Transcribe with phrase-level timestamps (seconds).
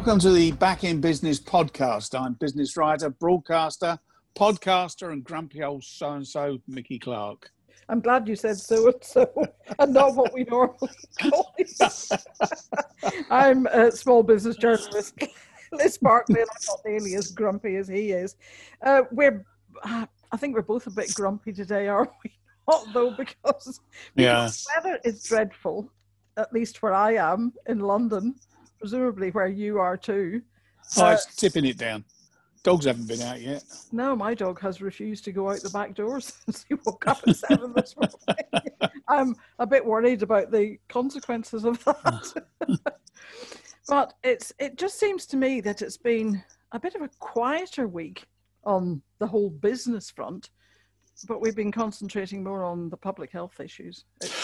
[0.00, 2.18] Welcome to the Back in Business podcast.
[2.18, 3.98] I'm business writer, broadcaster,
[4.34, 7.50] podcaster, and grumpy old so and so, Mickey Clark.
[7.86, 9.30] I'm glad you said so and so,
[9.78, 10.88] and not what we normally
[11.20, 11.70] call it.
[13.30, 15.22] I'm a small business journalist,
[15.70, 18.36] Liz Barkley, and I'm not nearly as grumpy as he is.
[18.80, 19.44] Uh, we're,
[19.84, 22.32] uh, I think we're both a bit grumpy today, are we?
[22.66, 23.80] Not though, because,
[24.16, 24.44] Yeah.
[24.44, 25.92] because the weather is dreadful.
[26.38, 28.36] At least where I am in London,
[28.80, 30.42] presumably where you are too.
[30.96, 32.04] Oh, Uh, it's tipping it down.
[32.62, 33.62] Dogs haven't been out yet.
[33.92, 37.20] No, my dog has refused to go out the back door since he woke up
[37.26, 38.62] at seven this morning.
[39.08, 42.44] I'm a bit worried about the consequences of that.
[43.88, 46.42] but it's it just seems to me that it's been
[46.72, 48.26] a bit of a quieter week
[48.64, 50.50] on the whole business front,
[51.26, 54.04] but we've been concentrating more on the public health issues.
[54.20, 54.39] It's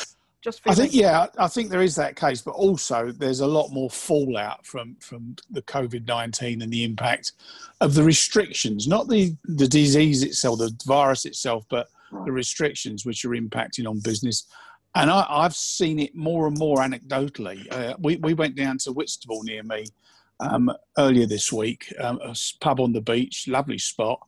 [0.46, 3.70] just I think, yeah, I think there is that case, but also there's a lot
[3.70, 7.32] more fallout from from the COVID nineteen and the impact
[7.80, 11.88] of the restrictions, not the the disease itself, the virus itself, but
[12.24, 14.46] the restrictions which are impacting on business.
[14.94, 17.66] And I, I've seen it more and more anecdotally.
[17.70, 19.86] Uh, we we went down to Whitstable near me
[20.38, 24.20] um, earlier this week, um, a pub on the beach, lovely spot,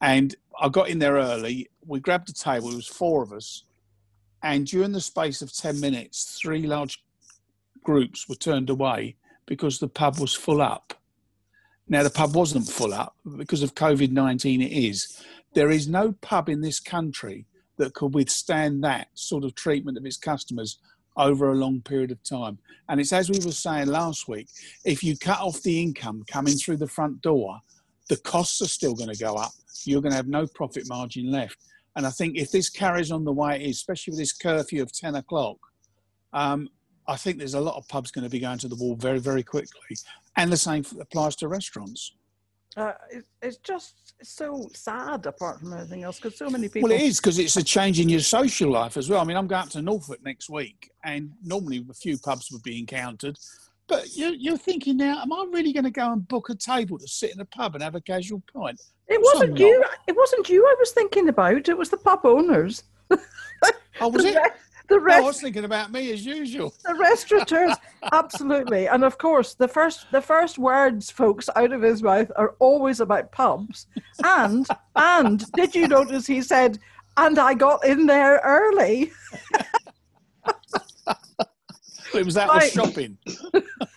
[0.00, 1.68] and I got in there early.
[1.84, 2.70] We grabbed a table.
[2.70, 3.64] It was four of us
[4.42, 7.02] and during the space of 10 minutes, three large
[7.82, 10.94] groups were turned away because the pub was full up.
[11.88, 15.24] Now, the pub wasn't full up because of COVID 19, it is.
[15.54, 17.46] There is no pub in this country
[17.78, 20.78] that could withstand that sort of treatment of its customers
[21.16, 22.58] over a long period of time.
[22.88, 24.48] And it's as we were saying last week
[24.84, 27.58] if you cut off the income coming through the front door,
[28.08, 29.52] the costs are still going to go up.
[29.84, 31.58] You're going to have no profit margin left.
[31.96, 34.82] And I think if this carries on the way it is, especially with this curfew
[34.82, 35.56] of 10 o'clock,
[36.32, 36.68] um,
[37.06, 39.18] I think there's a lot of pubs going to be going to the wall very,
[39.18, 39.96] very quickly.
[40.36, 42.12] And the same applies to restaurants.
[42.76, 46.98] uh, it, it's just so sad apart from everything else because so many people Well,
[46.98, 49.20] it is because it's a change in your social life as well.
[49.20, 52.62] I mean, I'm going up to Norfolk next week, and normally a few pubs would
[52.62, 53.38] be encountered.
[53.88, 56.98] But you're, you're thinking now, am I really going to go and book a table
[56.98, 58.80] to sit in a pub and have a casual pint?
[59.08, 59.82] It wasn't you.
[60.06, 60.64] It wasn't you.
[60.66, 61.68] I was thinking about.
[61.68, 62.82] It was the pub owners.
[63.10, 64.36] Oh, was the it?
[64.36, 64.50] re-
[64.88, 66.74] the Oh, I was thinking about me as usual.
[66.84, 67.76] the restaurateurs,
[68.12, 68.88] absolutely.
[68.88, 73.00] And of course, the first, the first words, folks, out of his mouth are always
[73.00, 73.86] about pubs.
[74.24, 74.66] And
[74.96, 76.78] and did you notice he said,
[77.18, 79.12] "And I got in there early."
[82.14, 82.62] It was that Right.
[82.62, 83.18] was shopping.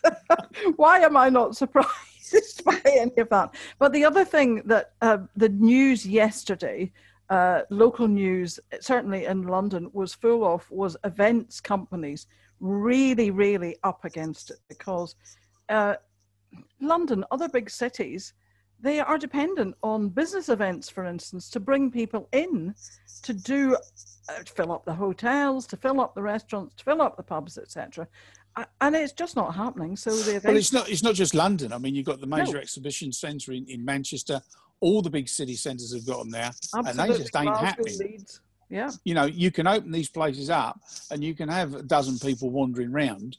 [0.76, 3.54] Why am I not surprised by any of that?
[3.80, 6.92] But the other thing that uh, the news yesterday,
[7.30, 12.28] uh, local news, certainly in London, was full of was events companies
[12.60, 15.16] really, really up against it because
[15.70, 15.96] uh,
[16.80, 18.34] London, other big cities,
[18.82, 22.74] they are dependent on business events, for instance, to bring people in
[23.24, 23.78] to do
[24.30, 27.24] uh, to fill up the hotels, to fill up the restaurants, to fill up the
[27.24, 28.08] pubs, etc.
[28.82, 29.96] And it's just not happening.
[29.96, 30.90] So the Well, it's not.
[30.90, 31.72] It's not just London.
[31.72, 32.60] I mean, you've got the major No.
[32.60, 34.42] exhibition centre in, in Manchester.
[34.82, 37.98] All the big city centres have got them now, and they just ain't Glasgow, happening.
[38.00, 38.42] Leeds.
[38.70, 40.80] Yeah, You know, you can open these places up,
[41.12, 43.38] and you can have a dozen people wandering round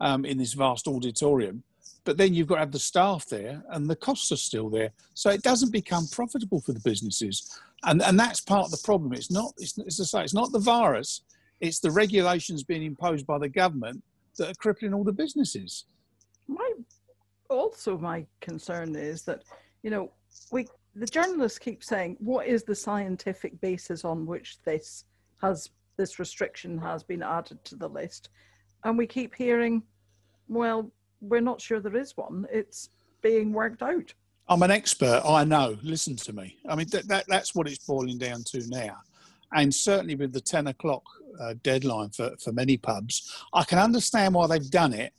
[0.00, 1.64] um, in this vast auditorium.
[2.08, 4.92] But then you've got to have the staff there, and the costs are still there.
[5.12, 9.12] So it doesn't become profitable for the businesses, and and that's part of the problem.
[9.12, 9.52] It's not.
[9.58, 11.20] It's, it's say, it's not the virus.
[11.60, 14.02] It's the regulations being imposed by the government
[14.38, 15.84] that are crippling all the businesses.
[16.46, 16.72] my
[17.50, 19.42] also my concern is that
[19.82, 20.10] you know
[20.50, 25.04] we the journalists keep saying what is the scientific basis on which this
[25.42, 28.30] has this restriction has been added to the list
[28.84, 29.82] and we keep hearing
[30.48, 30.90] well
[31.20, 32.90] we're not sure there is one it's
[33.22, 34.12] being worked out
[34.50, 35.20] I'm an expert.
[35.26, 35.76] I know.
[35.82, 36.56] Listen to me.
[36.68, 38.96] I mean, that, that that's what it's boiling down to now.
[39.52, 41.02] And certainly with the 10 o'clock
[41.40, 45.12] uh, deadline for, for many pubs, I can understand why they've done it,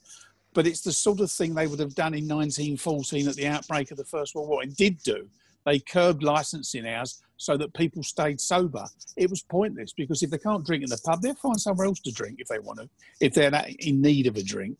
[0.54, 3.92] but it's the sort of thing they would have done in 1914 at the outbreak
[3.92, 5.28] of the First World War and did do.
[5.66, 8.86] They curbed licensing hours so that people stayed sober.
[9.16, 12.00] It was pointless because if they can't drink in the pub, they'll find somewhere else
[12.02, 12.90] to drink if they want to,
[13.20, 14.78] if they're in need of a drink.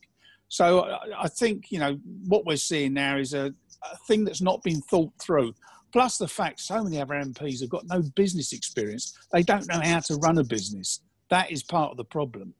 [0.50, 1.98] So I, I think, you know,
[2.28, 3.54] what we're seeing now is a,
[3.84, 5.54] a thing that's not been thought through.
[5.92, 9.18] Plus the fact so many our MPs have got no business experience.
[9.32, 11.02] They don't know how to run a business.
[11.30, 12.54] That is part of the problem.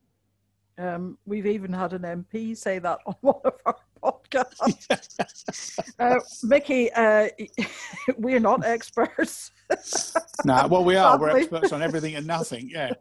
[0.80, 6.92] um, we've even had an mp say that on one of our podcasts uh, mickey
[6.94, 7.28] uh,
[8.18, 9.52] we're not experts
[10.46, 11.20] No, well, we are.
[11.20, 12.70] We're experts on everything and nothing.
[12.70, 12.92] Yeah.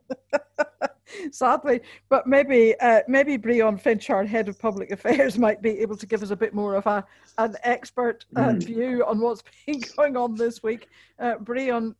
[1.30, 1.80] sadly.
[2.08, 6.06] But maybe uh, maybe Breon Finch, our head of public affairs, might be able to
[6.06, 7.04] give us a bit more of a
[7.38, 8.62] an expert uh, mm.
[8.64, 10.88] view on what's been going on this week.
[11.18, 11.94] Uh, Breon,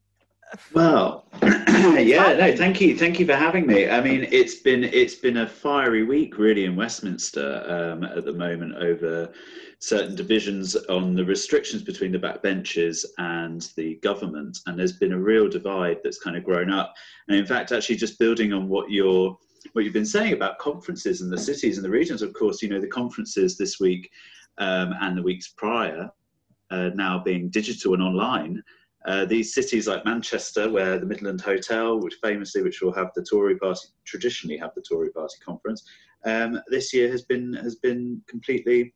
[0.73, 3.89] well, yeah, no, thank you, thank you for having me.
[3.89, 8.33] I mean, it's been it's been a fiery week, really, in Westminster um, at the
[8.33, 9.33] moment over
[9.81, 15.19] certain divisions on the restrictions between the backbenchers and the government, and there's been a
[15.19, 16.95] real divide that's kind of grown up.
[17.29, 19.37] And in fact, actually, just building on what you're
[19.73, 22.69] what you've been saying about conferences in the cities and the regions, of course, you
[22.69, 24.11] know, the conferences this week
[24.59, 26.11] um, and the weeks prior
[26.71, 28.63] uh, now being digital and online.
[29.07, 33.23] Uh, these cities like Manchester, where the Midland Hotel, which famously, which will have the
[33.23, 35.85] Tory Party, traditionally have the Tory Party conference,
[36.25, 38.93] um, this year has been has been completely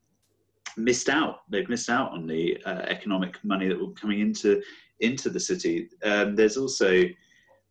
[0.75, 1.39] missed out.
[1.49, 4.61] They've missed out on the uh, economic money that will be coming into
[4.99, 5.89] into the city.
[6.03, 7.03] Um, there's also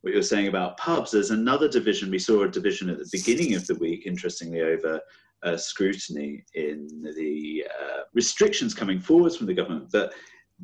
[0.01, 1.13] what you're saying about pubs.
[1.13, 2.11] There's another division.
[2.11, 5.01] We saw a division at the beginning of the week, interestingly, over
[5.43, 10.13] uh, scrutiny in the uh, restrictions coming forwards from the government, but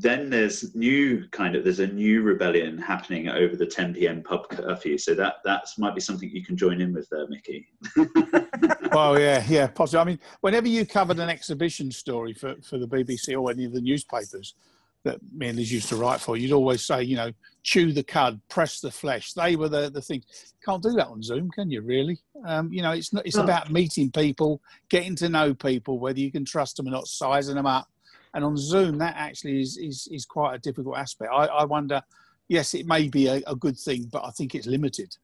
[0.00, 4.22] then there's new kind of there's a new rebellion happening over the 10 p.m.
[4.22, 4.96] pub curfew.
[4.96, 7.66] So that that might be something you can join in with there, Mickey.
[8.92, 10.00] well, yeah, yeah, possibly.
[10.00, 13.72] I mean, whenever you covered an exhibition story for, for the BBC or any of
[13.72, 14.54] the newspapers
[15.02, 17.32] that me and Liz used to write for, you'd always say, you know,
[17.64, 19.32] chew the cud, press the flesh.
[19.32, 20.54] They were the the things.
[20.64, 21.82] Can't do that on Zoom, can you?
[21.82, 22.20] Really?
[22.46, 23.26] Um, you know, it's not.
[23.26, 23.42] It's oh.
[23.42, 27.56] about meeting people, getting to know people, whether you can trust them or not, sizing
[27.56, 27.88] them up
[28.34, 31.30] and on Zoom, that actually is is, is quite a difficult aspect.
[31.32, 32.02] I, I wonder.
[32.48, 35.14] Yes, it may be a, a good thing, but I think it's limited.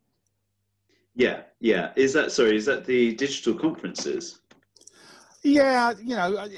[1.15, 1.93] Yeah, yeah.
[1.97, 2.57] Is that sorry?
[2.57, 4.41] Is that the digital conferences?
[5.43, 6.49] Yeah, you know, uh,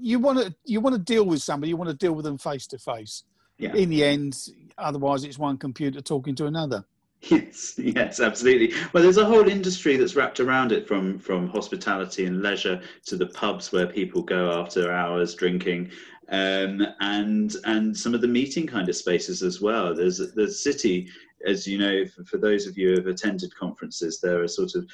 [0.00, 1.70] you want to you want to deal with somebody.
[1.70, 3.24] You want to deal with them face to face.
[3.60, 4.36] In the end,
[4.78, 6.84] otherwise, it's one computer talking to another.
[7.22, 8.74] Yes, yes, absolutely.
[8.92, 13.16] Well, there's a whole industry that's wrapped around it, from from hospitality and leisure to
[13.16, 15.90] the pubs where people go after hours drinking,
[16.30, 19.94] um, and and some of the meeting kind of spaces as well.
[19.94, 21.08] There's the city,
[21.46, 24.74] as you know, for, for, those of you who have attended conferences, there are sort
[24.74, 24.86] of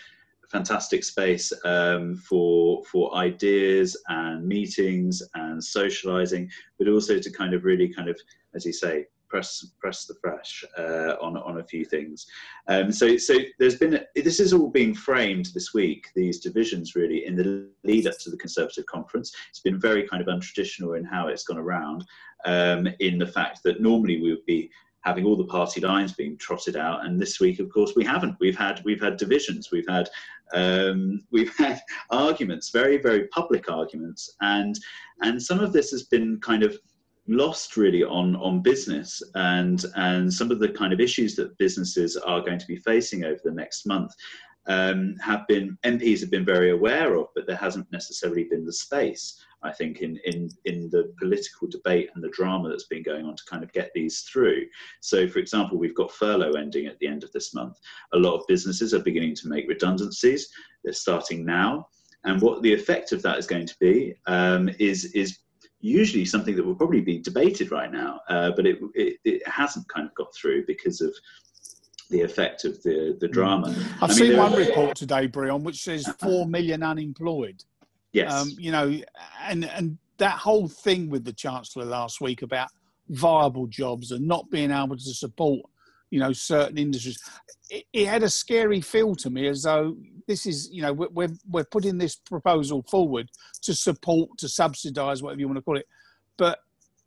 [0.51, 7.65] fantastic space um, for for ideas and meetings and socializing, but also to kind of
[7.65, 8.19] really kind of,
[8.55, 12.27] as you say, press press the fresh uh, on on a few things.
[12.69, 16.09] Um, so so there's been this is all being framed this week.
[16.15, 19.35] These divisions really in the lead up to the Conservative conference.
[19.51, 22.05] It's been very kind of untraditional in how it's gone around.
[22.45, 24.71] Um, in the fact that normally we would be
[25.07, 28.37] having all the party lines being trotted out and this week of course we haven't
[28.41, 30.09] we've had we've had divisions we've had
[30.53, 31.81] um, we've had
[32.11, 34.79] arguments very very public arguments and
[35.23, 36.77] and some of this has been kind of
[37.29, 42.17] lost really on on business and and some of the kind of issues that businesses
[42.17, 44.13] are going to be facing over the next month
[44.69, 48.73] um, have been MPs have been very aware of, but there hasn't necessarily been the
[48.73, 49.41] space.
[49.63, 53.37] I think in in in the political debate and the drama that's been going on
[53.37, 54.67] to kind of get these through.
[55.01, 57.79] So, for example, we've got furlough ending at the end of this month.
[58.13, 60.49] A lot of businesses are beginning to make redundancies.
[60.85, 61.89] They're starting now.
[62.25, 65.39] And what the effect of that is going to be um, is is
[65.81, 69.89] usually something that will probably be debated right now, uh, but it, it, it hasn't
[69.89, 71.15] kind of got through because of
[72.11, 73.75] the effect of the the drama.
[74.01, 77.63] I've I mean, seen one report today, Breon, which says four million unemployed.
[78.13, 78.99] Yes, um, you know,
[79.43, 82.69] and and that whole thing with the chancellor last week about
[83.09, 85.61] viable jobs and not being able to support,
[86.11, 87.19] you know, certain industries.
[87.71, 91.29] It, it had a scary feel to me, as though this is, you know, we're,
[91.49, 93.31] we're putting this proposal forward
[93.63, 95.87] to support, to subsidise, whatever you want to call it.
[96.37, 96.59] But,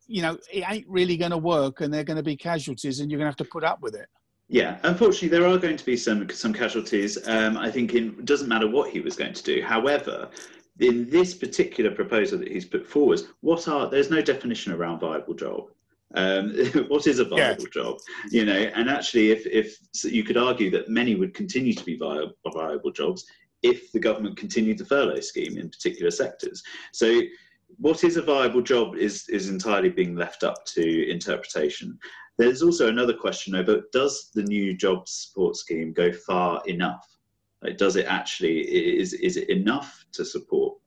[0.08, 3.00] you know, it ain't really going to work and there are going to be casualties
[3.00, 4.08] and you're going to have to put up with it.
[4.52, 7.20] Yeah, unfortunately, there are going to be some some casualties.
[7.28, 9.62] Um, I think it doesn't matter what he was going to do.
[9.62, 10.28] However,
[10.80, 15.36] in this particular proposal that he's put forward, what are there's no definition around viable
[15.36, 15.70] job.
[16.16, 16.56] Um,
[16.88, 17.70] what is a viable yeah.
[17.74, 17.98] job?
[18.32, 21.86] You know, and actually, if if so you could argue that many would continue to
[21.86, 23.26] be viable, viable jobs
[23.62, 26.64] if the government continued the furlough scheme in particular sectors.
[26.94, 27.22] So,
[27.78, 31.98] what is a viable job is is entirely being left up to interpretation.
[32.38, 37.06] There's also another question though: over: Does the new job support scheme go far enough?
[37.62, 40.78] Like, does it actually is is it enough to support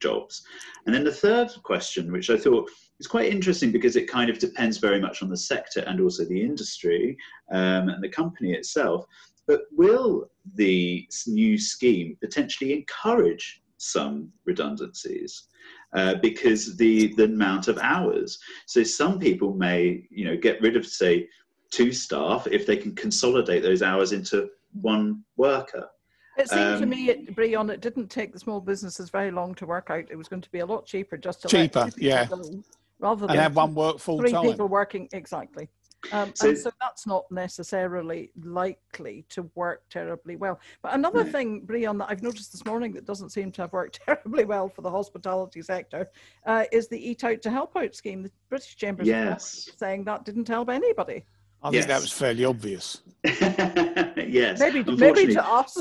[0.00, 0.42] jobs?
[0.86, 2.70] And then the third question, which I thought
[3.02, 6.24] it's quite interesting because it kind of depends very much on the sector and also
[6.24, 7.16] the industry
[7.50, 9.06] um, and the company itself.
[9.48, 15.48] But will the new scheme potentially encourage some redundancies?
[15.92, 18.38] Uh, because the the amount of hours.
[18.66, 21.28] So some people may, you know, get rid of say
[21.72, 24.48] two staff if they can consolidate those hours into
[24.80, 25.88] one worker.
[26.38, 29.54] It seemed to Um, me, it, Brion, it didn't take the small businesses very long
[29.56, 30.04] to work out.
[30.08, 32.24] It was going to be a lot cheaper just to Cheaper, let yeah.
[32.26, 32.40] go,
[33.02, 34.44] rather and than have one work full three time.
[34.44, 35.68] people working exactly.
[36.10, 40.58] Um, So- and so that's not necessarily likely to work terribly well.
[40.82, 41.30] But another No.
[41.30, 44.68] thing, Brion, that I've noticed this morning that doesn't seem to have worked terribly well
[44.68, 46.10] for the hospitality sector
[46.46, 48.22] uh, is the Eat Out to Help Out scheme.
[48.22, 49.76] The British Chambers of Commerce Yes.
[49.78, 51.24] saying that didn't help anybody.
[51.62, 53.02] I think that was fairly obvious.
[53.24, 54.58] yes.
[54.58, 55.76] Maybe, maybe to us.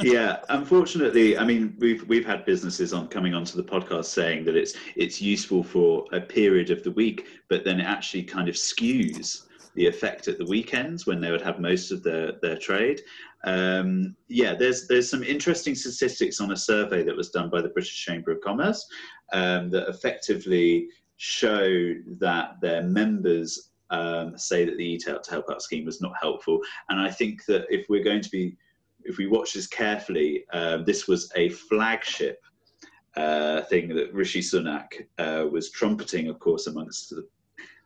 [0.00, 4.56] Yeah unfortunately i mean we've we've had businesses on coming onto the podcast saying that
[4.56, 8.54] it's it's useful for a period of the week but then it actually kind of
[8.54, 13.00] skews the effect at the weekends when they would have most of their their trade.
[13.44, 17.70] Um, yeah there's there's some interesting statistics on a survey that was done by the
[17.70, 18.86] british chamber of commerce
[19.32, 25.46] um, that effectively show that their members um, say that the eat out to help
[25.50, 26.60] out scheme was not helpful.
[26.88, 28.56] And i think that if we're going to be
[29.04, 32.40] if we watch this carefully, um, this was a flagship
[33.16, 37.26] uh, thing that Rishi Sunak uh, was trumpeting, of course, amongst the,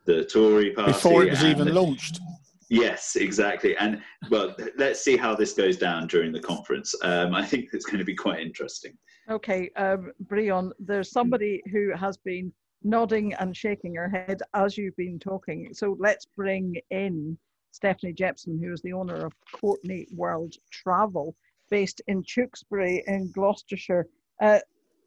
[0.04, 0.92] the Tory party.
[0.92, 2.20] Before it was and- even launched.
[2.68, 3.76] Yes, exactly.
[3.76, 6.94] And well, let's see how this goes down during the conference.
[7.02, 8.98] Um, I think it's going to be quite interesting.
[9.30, 14.96] Okay, um, Brion, there's somebody who has been nodding and shaking her head as you've
[14.96, 15.72] been talking.
[15.74, 17.38] So let's bring in
[17.72, 21.34] Stephanie Jepson, who is the owner of Courtney World Travel,
[21.70, 24.06] based in Tewkesbury in Gloucestershire.
[24.40, 24.60] Uh,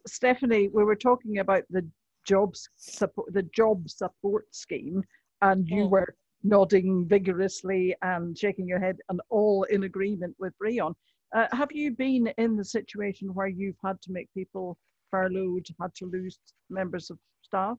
[0.07, 1.85] Stephanie, we were talking about the
[2.25, 5.03] jobs support, the job support scheme,
[5.41, 5.89] and you Mm.
[5.89, 10.93] were nodding vigorously and shaking your head, and all in agreement with Brion.
[11.33, 14.77] Uh, have you been in the situation where you've had to make people
[15.11, 16.39] furloughed, had to lose
[16.69, 17.77] members of staff?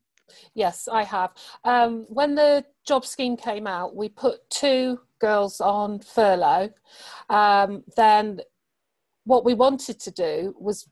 [0.55, 1.33] Yes, I have.
[1.65, 6.71] Um, when the job scheme came out, we put two girls on furlough.
[7.29, 8.41] Um, then
[9.25, 10.89] what we wanted to do was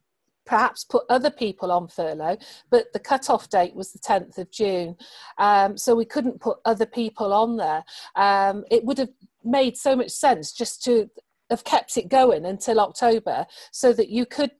[0.48, 2.38] perhaps put other people on furlough,
[2.70, 4.96] but the cut-off date was the 10th of June.
[5.36, 7.84] Um, so we couldn't put other people on there.
[8.16, 9.10] Um, it would have
[9.44, 11.10] made so much sense just to
[11.50, 14.50] have kept it going until October so that you could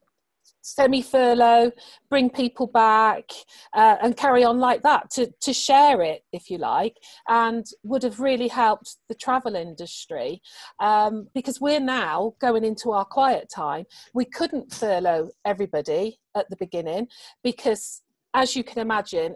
[0.61, 1.71] semi furlough,
[2.09, 3.29] bring people back,
[3.73, 6.95] uh, and carry on like that to, to share it, if you like,
[7.27, 10.41] and would have really helped the travel industry
[10.79, 13.85] um, because we're now going into our quiet time.
[14.13, 17.07] We couldn't furlough everybody at the beginning
[17.43, 18.01] because,
[18.33, 19.35] as you can imagine,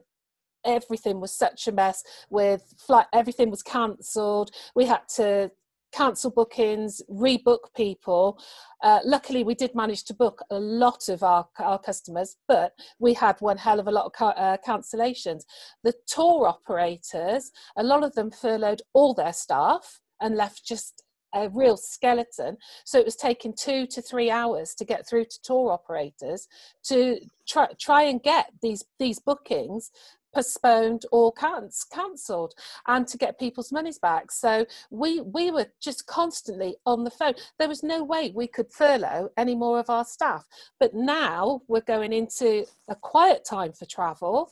[0.65, 5.51] everything was such a mess with flight everything was cancelled we had to
[5.93, 8.39] cancel bookings rebook people.
[8.81, 13.13] Uh, luckily we did manage to book a lot of our, our customers but we
[13.13, 15.43] had one hell of a lot of ca- uh, cancellations.
[15.83, 21.49] The tour operators a lot of them furloughed all their staff and left just a
[21.49, 22.57] real skeleton.
[22.85, 26.47] So it was taking two to three hours to get through to tour operators
[26.85, 29.91] to try, try and get these these bookings
[30.33, 32.53] postponed or cancelled
[32.87, 34.31] and to get people's monies back.
[34.31, 37.33] So we we were just constantly on the phone.
[37.59, 40.45] There was no way we could furlough any more of our staff.
[40.79, 44.51] But now we're going into a quiet time for travel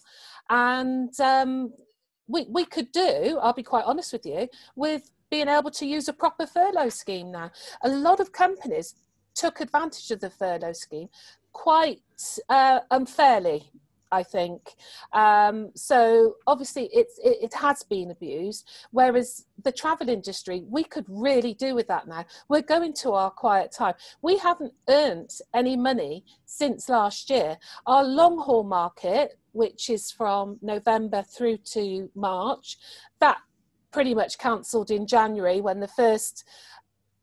[0.50, 1.74] and um,
[2.28, 6.08] we, we could do i'll be quite honest with you with being able to use
[6.10, 7.50] a proper furlough scheme now.
[7.84, 8.96] A lot of companies
[9.34, 11.08] took advantage of the furlough scheme
[11.54, 12.02] quite
[12.50, 13.72] uh, unfairly
[14.12, 14.76] I think.
[15.14, 18.70] Um, so obviously, it's it, it, has been abused.
[18.92, 22.26] Whereas the travel industry, we could really do with that now.
[22.50, 23.94] We're going to our quiet time.
[24.22, 27.58] We haven't earned any money since last year.
[27.86, 32.78] Our long haul market, which is from November through to March,
[33.20, 33.38] that
[33.92, 36.44] pretty much cancelled in January when the first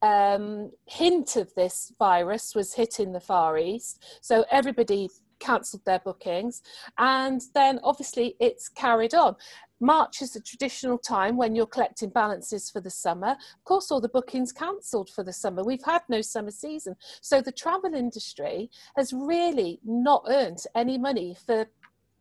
[0.02, 4.04] um, hint of this virus was hitting the Far East.
[4.20, 6.62] So everybody cancelled their bookings
[6.98, 9.36] and then obviously it's carried on.
[9.80, 13.30] March is a traditional time when you're collecting balances for the summer.
[13.30, 15.62] Of course all the bookings cancelled for the summer.
[15.62, 16.96] We've had no summer season.
[17.20, 21.66] So the travel industry has really not earned any money for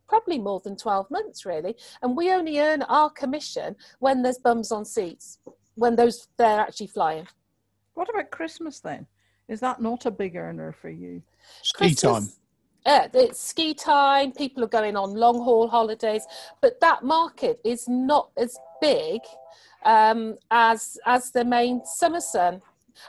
[0.08, 1.76] probably more than 12 months really.
[2.02, 5.40] And we only earn our commission when there's bums on seats
[5.76, 7.28] when those they're actually flying.
[7.94, 9.08] What about christmas then?
[9.48, 11.22] Is that not a big earner for you?
[11.64, 12.34] Ski Christmas, time
[12.88, 14.32] yeah, it's ski time.
[14.32, 16.26] People are going on long haul holidays,
[16.62, 19.20] but that market is not as big
[19.84, 22.62] um, as as the main summer sun.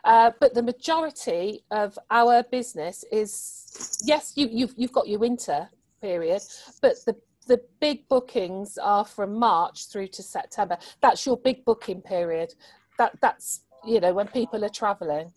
[0.05, 5.69] Uh, but the majority of our business is yes, you, you've you've got your winter
[6.03, 6.43] period,
[6.83, 7.15] but the
[7.47, 10.77] the big bookings are from March through to September.
[11.01, 12.53] That's your big booking period.
[12.99, 15.33] That that's you know when people are travelling.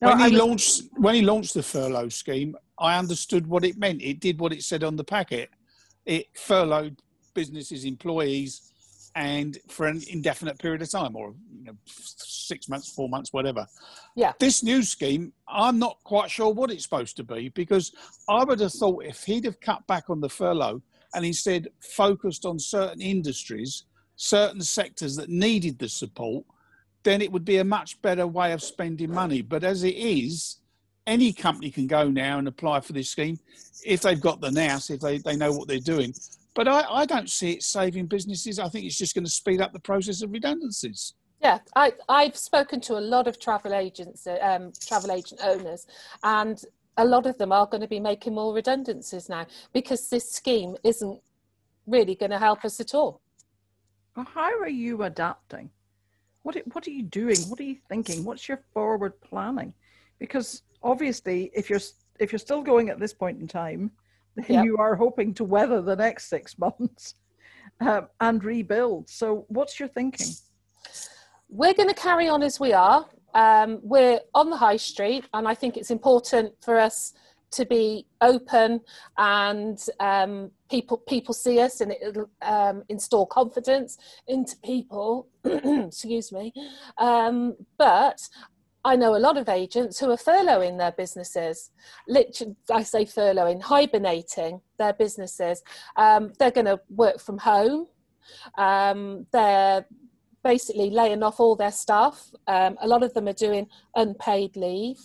[0.00, 4.02] When he launched when he launched the furlough scheme, I understood what it meant.
[4.02, 5.50] It did what it said on the packet.
[6.06, 7.02] It furloughed
[7.34, 8.72] businesses, employees,
[9.14, 13.66] and for an indefinite period of time, or you know, six months, four months, whatever.
[14.14, 14.32] Yeah.
[14.38, 17.92] This new scheme, I'm not quite sure what it's supposed to be because
[18.28, 20.82] I would have thought if he'd have cut back on the furlough
[21.14, 23.84] and instead focused on certain industries,
[24.16, 26.44] certain sectors that needed the support,
[27.02, 29.42] then it would be a much better way of spending money.
[29.42, 30.58] But as it is,
[31.08, 33.38] any company can go now and apply for this scheme
[33.84, 36.12] if they've got the nous, if they, they know what they're doing.
[36.54, 38.58] But I, I don't see it saving businesses.
[38.58, 41.14] I think it's just going to speed up the process of redundancies.
[41.40, 45.86] Yeah, I, I've spoken to a lot of travel agents, um, travel agent owners,
[46.22, 46.60] and
[46.96, 50.76] a lot of them are going to be making more redundancies now because this scheme
[50.82, 51.20] isn't
[51.86, 53.20] really going to help us at all.
[54.16, 55.70] Well, how are you adapting?
[56.42, 57.36] What what are you doing?
[57.48, 58.24] What are you thinking?
[58.24, 59.72] What's your forward planning?
[60.18, 61.80] Because obviously, if you're
[62.18, 63.90] if you're still going at this point in time,
[64.48, 64.64] yep.
[64.64, 67.14] you are hoping to weather the next six months
[67.80, 69.08] um, and rebuild.
[69.08, 70.26] So, what's your thinking?
[71.48, 73.06] We're going to carry on as we are.
[73.34, 77.14] Um, we're on the high street, and I think it's important for us
[77.50, 78.80] to be open
[79.16, 86.52] and um, people people see us and it'll um, install confidence into people excuse me
[86.98, 88.28] um, but
[88.88, 91.70] I know a lot of agents who are furloughing their businesses.
[92.08, 95.62] Literally, I say furloughing, hibernating their businesses.
[95.96, 97.88] Um, they're going to work from home.
[98.56, 99.84] Um, they're
[100.42, 102.30] basically laying off all their staff.
[102.46, 104.98] Um, a lot of them are doing unpaid leave,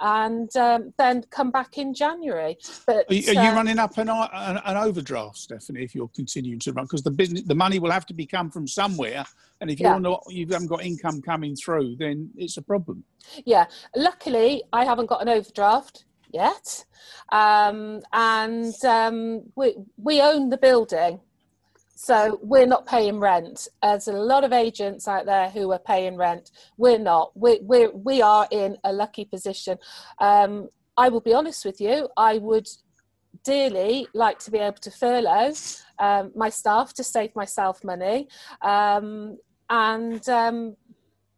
[0.00, 2.56] and um, then come back in January.
[2.86, 5.82] But are you, are you uh, running up an, an, an, overdraft, Stephanie?
[5.82, 8.50] If you're continuing to run, because the business, the money will have to be come
[8.50, 9.24] from somewhere,
[9.60, 13.04] and if you're not, you haven't got income coming through, then it's a problem.
[13.44, 13.66] Yeah.
[13.94, 16.84] Luckily, I haven't got an overdraft yet,
[17.30, 21.20] um, and um, we we own the building.
[22.02, 23.68] So we're not paying rent.
[23.82, 26.50] There's a lot of agents out there who are paying rent.
[26.78, 27.30] We're not.
[27.34, 29.76] We we we are in a lucky position.
[30.18, 32.08] Um, I will be honest with you.
[32.16, 32.66] I would
[33.44, 35.52] dearly like to be able to furlough
[35.98, 38.28] um, my staff to save myself money,
[38.62, 39.36] um,
[39.68, 40.76] and um,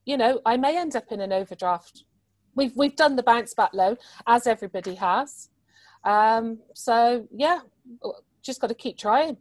[0.06, 2.04] you know I may end up in an overdraft.
[2.54, 3.96] We've we've done the bounce back loan
[4.28, 5.48] as everybody has.
[6.04, 7.62] Um, so yeah,
[8.42, 9.38] just got to keep trying.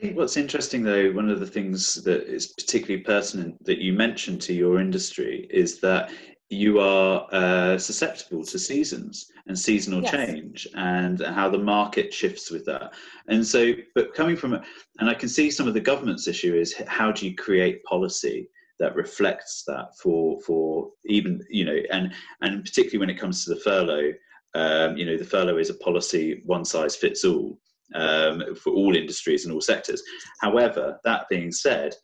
[0.00, 3.92] I think what's interesting, though, one of the things that is particularly pertinent that you
[3.92, 6.10] mentioned to your industry is that
[6.48, 10.10] you are uh, susceptible to seasons and seasonal yes.
[10.10, 12.94] change and how the market shifts with that.
[13.28, 16.74] And so, but coming from, and I can see some of the government's issue is
[16.86, 22.64] how do you create policy that reflects that for for even you know and and
[22.64, 24.14] particularly when it comes to the furlough.
[24.54, 27.58] Um, you know, the furlough is a policy one size fits all
[27.94, 30.02] um, for all industries and all sectors.
[30.40, 31.94] However, that being said,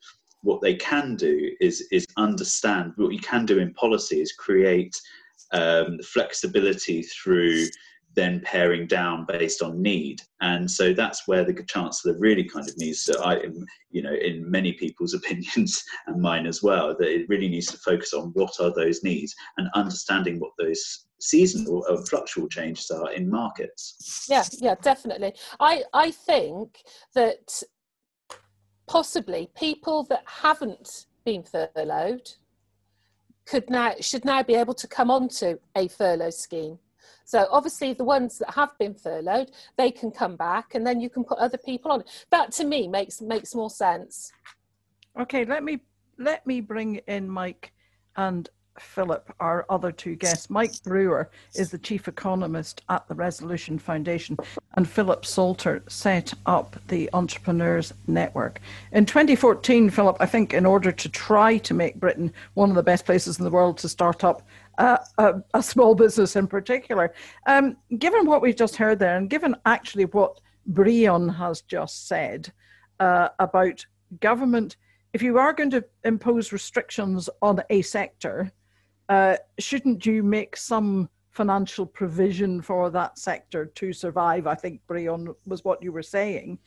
[0.43, 4.95] what they can do is is understand what you can do in policy is create
[5.53, 7.67] um, flexibility through
[8.15, 12.77] then paring down based on need and so that's where the chancellor really kind of
[12.79, 13.39] needs to i
[13.91, 17.79] you know in many people's opinions and mine as well that it really needs to
[17.79, 22.91] focus on what are those needs and understanding what those seasonal uh, or fluctual changes
[22.91, 24.27] are in markets.
[24.29, 25.35] Yeah, yeah, definitely.
[25.61, 26.83] I I think
[27.15, 27.63] that
[28.87, 32.31] possibly people that haven't been furloughed
[33.47, 36.79] could now should now be able to come onto a furlough scheme.
[37.25, 41.11] So obviously the ones that have been furloughed, they can come back and then you
[41.11, 42.05] can put other people on.
[42.31, 44.33] That to me makes makes more sense.
[45.21, 45.81] Okay, let me
[46.19, 47.73] let me bring in Mike
[48.17, 48.49] and
[48.81, 50.51] Philip, our other two guests.
[50.51, 54.37] Mike Brewer is the chief economist at the Resolution Foundation,
[54.75, 58.61] and Philip Salter set up the Entrepreneurs Network.
[58.93, 62.83] In 2014, Philip, I think in order to try to make Britain one of the
[62.83, 64.43] best places in the world to start up
[64.79, 67.15] uh, a, a, small business in particular,
[67.47, 72.53] um, given what we've just heard there, and given actually what Breon has just said
[73.01, 73.87] uh, about
[74.21, 74.77] government
[75.17, 78.53] if you are going to impose restrictions on a sector,
[79.09, 84.47] uh, shouldn't you make some financial provision for that sector to survive?
[84.47, 86.59] I think, Breon, was what you were saying.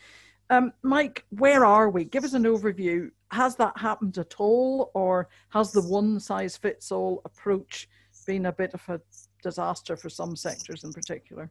[0.49, 2.06] Um, Mike, where are we?
[2.06, 3.12] Give us an overview.
[3.32, 7.88] Has that happened at all, or has the one size fits all approach
[8.25, 9.02] been a bit of a
[9.41, 11.49] disaster for some sectors in particular?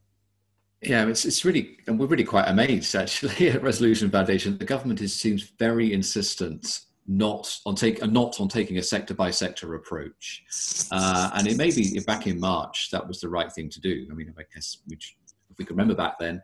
[0.80, 4.58] Yeah, it's it's really, and we're really quite amazed actually at Resolution Foundation.
[4.58, 9.30] The government is, seems very insistent not on take not on taking a sector by
[9.30, 10.44] sector approach.
[10.92, 14.06] Uh, and it may be back in March that was the right thing to do.
[14.10, 16.42] I mean, I guess if we can remember back then,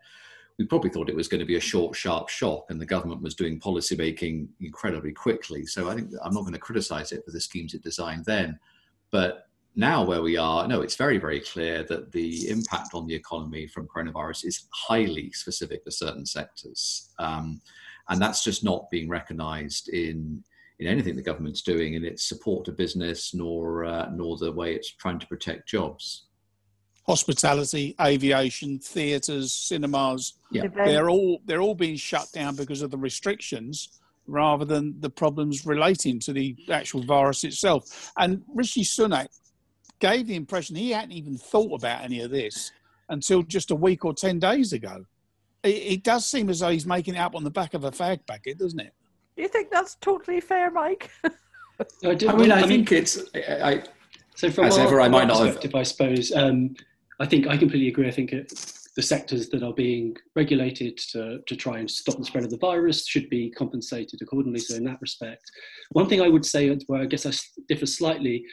[0.58, 3.20] we probably thought it was going to be a short, sharp shock, and the government
[3.20, 5.66] was doing policy making incredibly quickly.
[5.66, 8.58] So I think I'm not going to criticise it for the schemes it designed then,
[9.10, 13.14] but now where we are, no, it's very, very clear that the impact on the
[13.14, 17.10] economy from coronavirus is highly specific to certain sectors.
[17.18, 17.60] Um,
[18.08, 20.44] and that's just not being recognised in
[20.78, 24.74] in anything the government's doing in its support to business, nor uh, nor the way
[24.74, 26.26] it's trying to protect jobs.
[27.06, 30.66] Hospitality, aviation, theatres, cinemas, yeah.
[30.74, 35.66] they're all they're all being shut down because of the restrictions rather than the problems
[35.66, 38.12] relating to the actual virus itself.
[38.16, 39.28] And Rishi Sunak
[40.00, 42.72] gave the impression he hadn't even thought about any of this
[43.08, 45.04] until just a week or 10 days ago.
[45.62, 47.90] It, it does seem as though he's making it up on the back of a
[47.90, 48.92] fag packet, doesn't it?
[49.36, 51.10] Do you think that's totally fair, Mike?
[52.04, 53.18] I, do, I mean, I, I think it's.
[53.34, 53.82] I,
[54.36, 55.74] so from as our, ever, I might not have.
[55.74, 56.32] I suppose.
[56.32, 56.76] Um,
[57.20, 58.08] I think I completely agree.
[58.08, 58.52] I think it,
[58.96, 62.58] the sectors that are being regulated to, to try and stop the spread of the
[62.58, 64.60] virus should be compensated accordingly.
[64.60, 65.50] So, in that respect,
[65.90, 67.32] one thing I would say, where I guess I
[67.68, 68.44] differ slightly,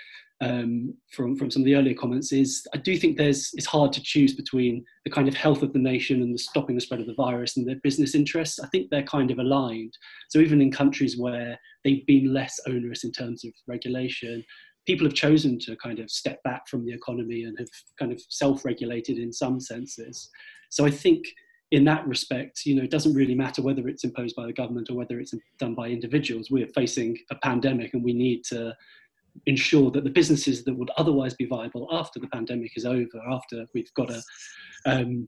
[0.41, 3.93] um, from from some of the earlier comments is I do think there's it's hard
[3.93, 6.99] to choose between the kind of health of the nation and the stopping the spread
[6.99, 8.60] of the virus and their business interests.
[8.60, 9.95] I think they're kind of aligned.
[10.30, 14.43] So even in countries where they've been less onerous in terms of regulation,
[14.88, 18.19] people have chosen to kind of step back from the economy and have kind of
[18.30, 20.30] self-regulated in some senses.
[20.69, 21.25] So I think
[21.69, 24.89] in that respect, you know, it doesn't really matter whether it's imposed by the government
[24.89, 26.49] or whether it's done by individuals.
[26.49, 28.75] We're facing a pandemic and we need to
[29.46, 33.65] ensure that the businesses that would otherwise be viable after the pandemic is over, after
[33.74, 34.22] we've got a,
[34.86, 35.28] um,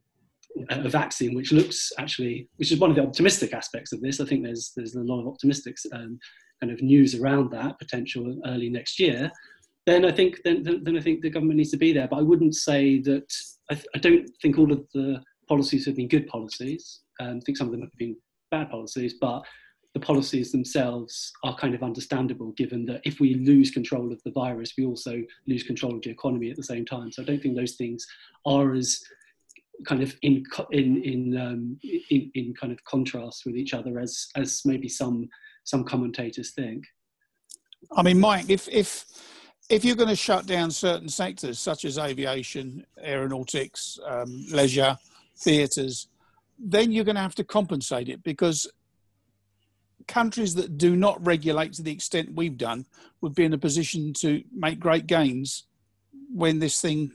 [0.70, 4.20] a vaccine, which looks actually, which is one of the optimistic aspects of this.
[4.20, 6.20] I think there's there's a lot of optimistic um,
[6.62, 9.32] kind of news around that potential early next year.
[9.86, 12.08] Then I think then then I think the government needs to be there.
[12.08, 13.32] But I wouldn't say that.
[13.72, 17.02] I, th- I don't think all of the policies have been good policies.
[17.20, 18.16] Um, I think some of them have been
[18.52, 19.44] bad policies, but
[19.94, 24.32] the policies themselves are kind of understandable given that if we lose control of the
[24.32, 27.12] virus, we also lose control of the economy at the same time.
[27.12, 28.06] So I don't think those things
[28.46, 29.04] are as
[29.88, 31.80] kind of in in in um,
[32.10, 35.30] in, in kind of contrast with each other as as maybe some
[35.64, 36.86] some commentators think.
[37.92, 39.06] I mean, Mike, if if
[39.70, 44.98] if you're going to shut down certain sectors such as aviation, aeronautics, um, leisure,
[45.38, 46.08] theatres,
[46.60, 48.68] then you're going to have to compensate it because
[50.08, 52.86] countries that do not regulate to the extent we've done
[53.22, 55.64] would be in a position to make great gains
[56.34, 57.12] when this thing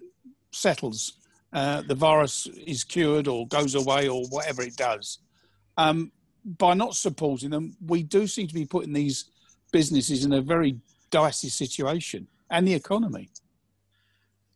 [0.53, 1.15] settles.
[1.53, 5.19] Uh, the virus is cured or goes away or whatever it does.
[5.77, 6.13] Um,
[6.45, 9.27] by not supporting them, we do seem to be putting these
[9.73, 10.79] businesses in a very
[11.11, 13.29] dicey situation and the economy.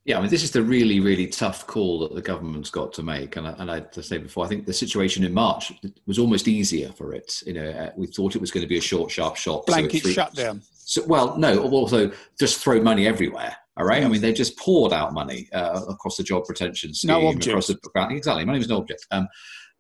[0.05, 3.05] Yeah, I mean, this is the really, really tough call that the government's got to
[3.05, 3.37] make.
[3.37, 5.73] And, I, and I, say before, I think the situation in March
[6.07, 7.41] was almost easier for it.
[7.47, 9.65] You know, uh, we thought it was going to be a short, sharp shot.
[9.67, 10.63] Blanket so shutdown.
[10.75, 13.57] So, well, no, also just throw money everywhere.
[13.77, 14.03] All right.
[14.03, 17.09] I mean, they just poured out money uh, across the job retention scheme.
[17.09, 17.47] No object.
[17.47, 18.45] Across the, exactly.
[18.45, 19.07] Money was no object.
[19.13, 19.29] Um,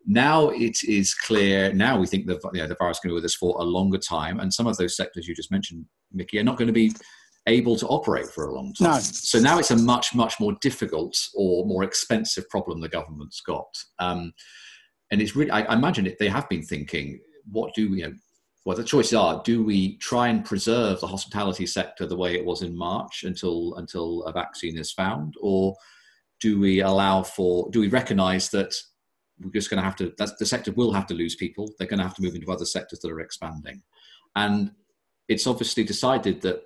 [0.07, 1.73] now it is clear.
[1.73, 3.57] Now we think the, you know, the virus is going to be with us for
[3.61, 6.67] a longer time, and some of those sectors you just mentioned, Mickey, are not going
[6.67, 6.93] to be
[7.47, 8.93] able to operate for a long time.
[8.93, 8.99] No.
[8.99, 13.77] So now it's a much, much more difficult or more expensive problem the government's got.
[13.99, 14.33] Um,
[15.11, 18.09] and it's really, I, I imagine it, they have been thinking, what do we, you
[18.09, 18.15] know,
[18.65, 22.45] well, the choices are: do we try and preserve the hospitality sector the way it
[22.45, 25.75] was in March until until a vaccine is found, or
[26.41, 27.69] do we allow for?
[27.71, 28.73] Do we recognise that
[29.41, 30.13] we're just going to have to?
[30.17, 31.73] That the sector will have to lose people.
[31.77, 33.83] They're going to have to move into other sectors that are expanding,
[34.37, 34.71] and
[35.29, 36.63] it's obviously decided that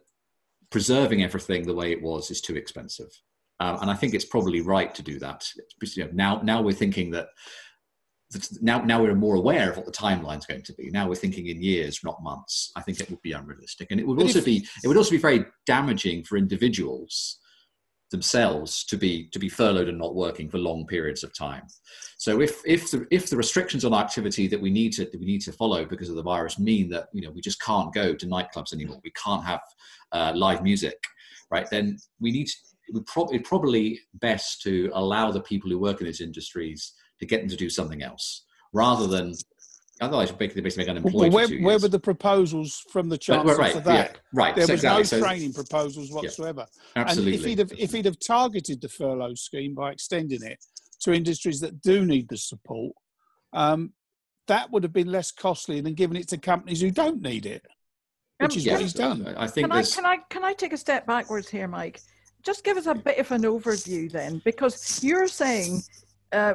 [0.70, 3.11] preserving everything the way it was is too expensive.
[3.59, 5.46] Uh, and I think it's probably right to do that.
[5.83, 7.29] You know, now, now we're thinking that
[8.61, 10.90] now, now we're more aware of what the timeline is going to be.
[10.90, 12.72] Now we're thinking in years, not months.
[12.76, 14.96] I think it would be unrealistic, and it would but also if, be it would
[14.96, 17.38] also be very damaging for individuals
[18.10, 21.62] themselves to be to be furloughed and not working for long periods of time.
[22.18, 25.42] So if if the if the restrictions on activity that we need to we need
[25.42, 28.26] to follow because of the virus mean that you know we just can't go to
[28.26, 29.60] nightclubs anymore, we can't have
[30.12, 30.98] uh, live music,
[31.50, 31.68] right?
[31.70, 32.54] Then we need to,
[32.88, 37.26] it would pro- probably best to allow the people who work in these industries to
[37.26, 39.34] get them to do something else rather than
[40.00, 41.32] Otherwise, you're basically, basically unemployed.
[41.32, 44.11] Well, where, where were the proposals from the chancellor right, for that?
[44.12, 44.54] Yeah, right.
[44.54, 45.20] There so was exactly.
[45.20, 46.66] no training proposals whatsoever.
[46.94, 47.32] Yeah, absolutely.
[47.32, 50.59] And if he'd have if he'd have targeted the furlough scheme by extending it
[51.00, 52.94] to industries that do need the support,
[53.54, 53.94] um,
[54.48, 57.64] that would have been less costly than giving it to companies who don't need it.
[58.38, 59.35] which um, is what he's done.
[59.37, 59.66] I think.
[59.66, 62.00] Can I, can I can I take a step backwards here, Mike?
[62.42, 65.82] Just give us a bit of an overview then, because you're saying
[66.32, 66.54] uh,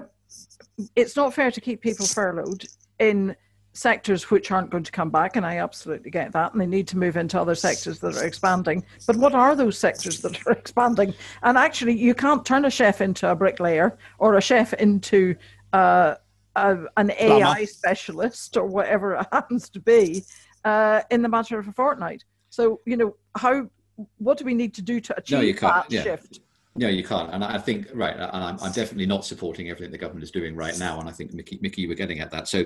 [0.95, 2.65] it's not fair to keep people furloughed
[3.01, 3.35] in
[3.73, 6.87] sectors which aren't going to come back, and I absolutely get that, and they need
[6.89, 8.85] to move into other sectors that are expanding.
[9.07, 11.13] But what are those sectors that are expanding?
[11.41, 15.35] And actually, you can't turn a chef into a bricklayer or a chef into
[15.73, 16.15] uh,
[16.55, 20.23] a, an AI specialist or whatever it happens to be
[20.63, 22.23] uh, in the matter of a fortnight.
[22.49, 23.69] So, you know, how
[24.17, 26.03] what do we need to do to achieve no, you that yeah.
[26.03, 26.39] shift?
[26.75, 27.34] No, you can't.
[27.34, 30.55] And I think, right, and I'm, I'm, definitely not supporting everything the government is doing
[30.55, 30.99] right now.
[31.01, 32.47] And I think, Mickey, Mickey, you were getting at that.
[32.47, 32.63] So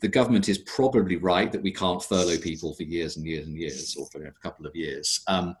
[0.00, 3.56] the government is probably right that we can't furlough people for years and years and
[3.56, 5.20] years or for a couple of years.
[5.26, 5.56] Um,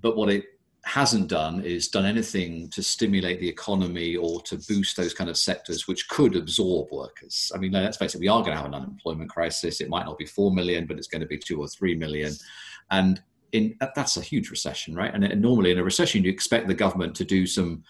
[0.00, 0.44] but what it
[0.84, 5.36] hasn't done is done anything to stimulate the economy or to boost those kind of
[5.36, 7.50] sectors which could absorb workers.
[7.54, 9.80] I mean, let's face it, we are going to have an unemployment crisis.
[9.80, 12.32] It might not be 4 million, but it's going to be 2 or 3 million.
[12.90, 13.20] And
[13.54, 15.14] in, that's a huge recession, right?
[15.14, 17.84] And, normally in a recession, you expect the government to do some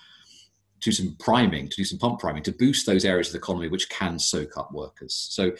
[0.82, 3.68] do some priming, to do some pump priming, to boost those areas of the economy
[3.68, 5.28] which can soak up workers.
[5.30, 5.52] So,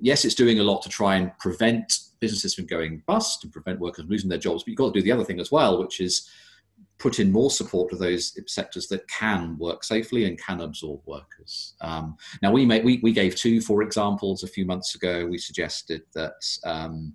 [0.00, 3.78] yes, it's doing a lot to try and prevent businesses from going bust and prevent
[3.78, 6.00] workers losing their jobs, but you've got to do the other thing as well, which
[6.00, 6.28] is
[6.98, 11.74] put in more support to those sectors that can work safely and can absorb workers.
[11.80, 15.26] Um, now, we, made, we, we gave two, for examples, a few months ago.
[15.26, 17.14] We suggested that um,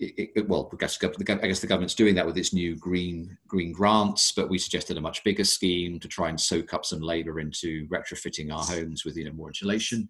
[0.00, 4.32] it, it, well, I guess, the government's doing that with its new green green grants,
[4.32, 7.86] but we suggested a much bigger scheme to try and soak up some labour into
[7.88, 10.08] retrofitting our homes with you know more insulation.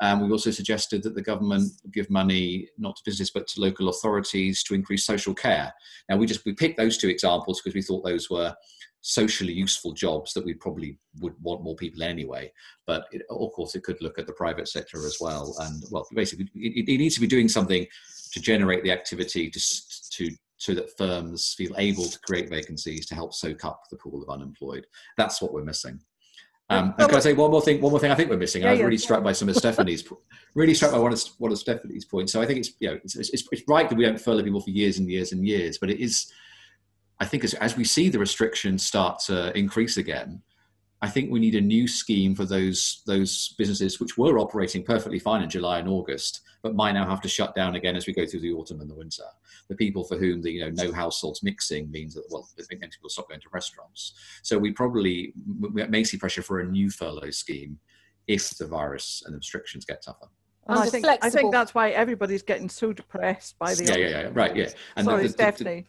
[0.00, 3.88] Um, we also suggested that the government give money not to business but to local
[3.88, 5.72] authorities to increase social care.
[6.08, 8.54] Now we just we picked those two examples because we thought those were
[9.02, 12.52] socially useful jobs that we probably would want more people anyway.
[12.86, 15.56] But it, of course, it could look at the private sector as well.
[15.58, 17.84] And well, basically, it, it needs to be doing something
[18.32, 19.60] to generate the activity to,
[20.10, 24.22] to so that firms feel able to create vacancies to help soak up the pool
[24.22, 24.86] of unemployed.
[25.16, 26.00] That's what we're missing.
[26.70, 27.80] Um, and can I say one more thing?
[27.80, 28.62] One more thing I think we're missing.
[28.62, 30.04] Yeah, I was yeah, really struck by some of Stephanie's,
[30.54, 32.32] really struck by one of one of Stephanie's points.
[32.32, 34.60] So I think it's you know it's, it's, it's right that we don't furlough people
[34.60, 36.32] for years and years and years, but it is.
[37.20, 40.42] I think as, as we see the restrictions start to increase again,
[41.02, 45.18] I think we need a new scheme for those those businesses which were operating perfectly
[45.18, 48.12] fine in July and August but might now have to shut down again as we
[48.12, 49.24] go through the autumn and the winter.
[49.68, 53.28] The people for whom the you know no households mixing means that well, people stop
[53.28, 54.14] going to restaurants.
[54.42, 57.78] So we probably we may see pressure for a new furlough scheme
[58.28, 60.28] if the virus and the restrictions get tougher.
[60.68, 64.28] I think I think that's why everybody's getting so depressed by the yeah yeah yeah
[64.32, 64.68] right yeah.
[64.96, 65.86] And Sorry, the, the, Stephanie.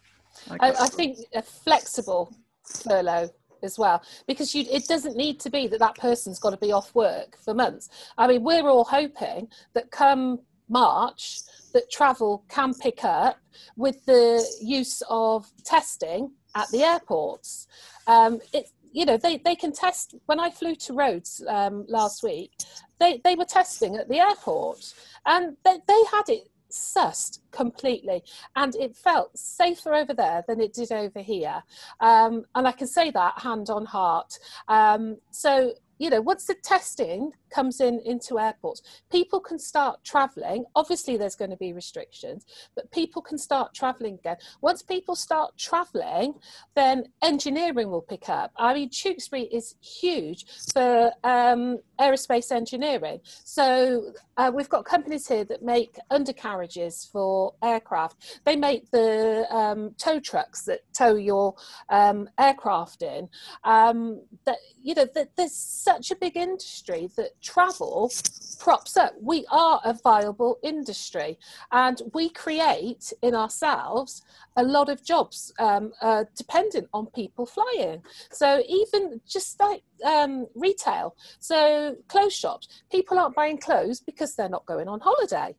[0.50, 2.34] I, I think a flexible
[2.66, 3.30] furlough
[3.64, 6.72] as well because you, it doesn't need to be that that person's got to be
[6.72, 11.42] off work for months i mean we're all hoping that come March
[11.74, 13.38] that travel can pick up
[13.76, 17.68] with the use of testing at the airports.
[18.08, 20.16] Um, it, you know, they, they can test.
[20.28, 22.52] When I flew to Rhodes um, last week,
[23.00, 24.94] they, they were testing at the airport
[25.26, 28.24] and they, they had it sussed completely.
[28.56, 31.64] And it felt safer over there than it did over here.
[32.00, 34.38] Um, and i can say that hand on heart.
[34.68, 38.82] Um, so you know once the testing comes in into airports.
[39.12, 40.66] People can start traveling.
[40.76, 44.38] Obviously there's going to be restrictions but people can start traveling again.
[44.62, 46.34] Once people start traveling
[46.76, 48.52] then engineering will pick up.
[48.58, 53.20] I mean tewkesbury is huge for um, aerospace engineering.
[53.44, 58.42] So uh, we've got companies here that make undercarriages for aircraft.
[58.46, 61.56] They make the um, tow trucks that tow your
[61.90, 63.30] um, aircraft in.
[63.64, 68.12] Um, that you know that there's such a big industry that travel
[68.60, 69.14] props up.
[69.22, 71.38] We are a viable industry
[71.72, 74.24] and we create in ourselves
[74.56, 78.02] a lot of jobs um, uh, dependent on people flying.
[78.32, 84.50] So even just like um, retail, so clothes shops, people aren't buying clothes because they're
[84.50, 85.56] not going on holiday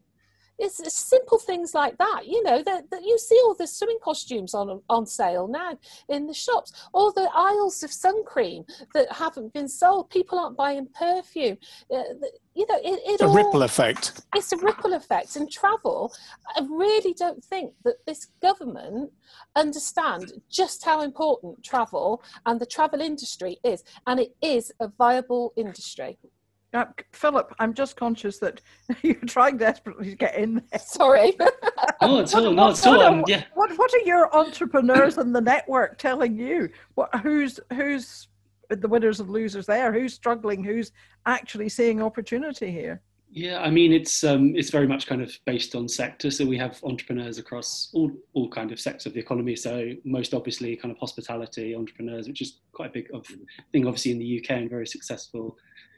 [0.58, 4.54] it's simple things like that you know that, that you see all the swimming costumes
[4.54, 5.76] on on sale now
[6.08, 8.64] in the shops or the aisles of sun cream
[8.94, 11.56] that haven't been sold people aren't buying perfume
[11.94, 12.02] uh,
[12.54, 14.22] you know it, it it's a all, ripple effect.
[14.34, 16.12] It's a ripple effect and travel
[16.56, 19.10] i really don't think that this government
[19.56, 25.52] understand just how important travel and the travel industry is and it is a viable
[25.56, 26.18] industry
[26.74, 28.60] uh, Philip, I'm just conscious that
[29.02, 30.80] you're trying desperately to get in there.
[30.80, 31.34] Sorry.
[32.02, 32.52] no, it's all.
[32.52, 33.00] No, it's all.
[33.00, 33.44] Um, yeah.
[33.54, 36.68] What What are your entrepreneurs in the network telling you?
[36.94, 38.28] What Who's Who's
[38.68, 39.92] the winners and losers there?
[39.92, 40.64] Who's struggling?
[40.64, 40.92] Who's
[41.26, 43.00] actually seeing opportunity here?
[43.30, 46.30] Yeah, I mean it's um, it's very much kind of based on sector.
[46.30, 49.56] So we have entrepreneurs across all all kind of sectors of the economy.
[49.56, 53.08] So most obviously, kind of hospitality entrepreneurs, which is quite a big
[53.72, 55.56] thing, obviously in the UK and very successful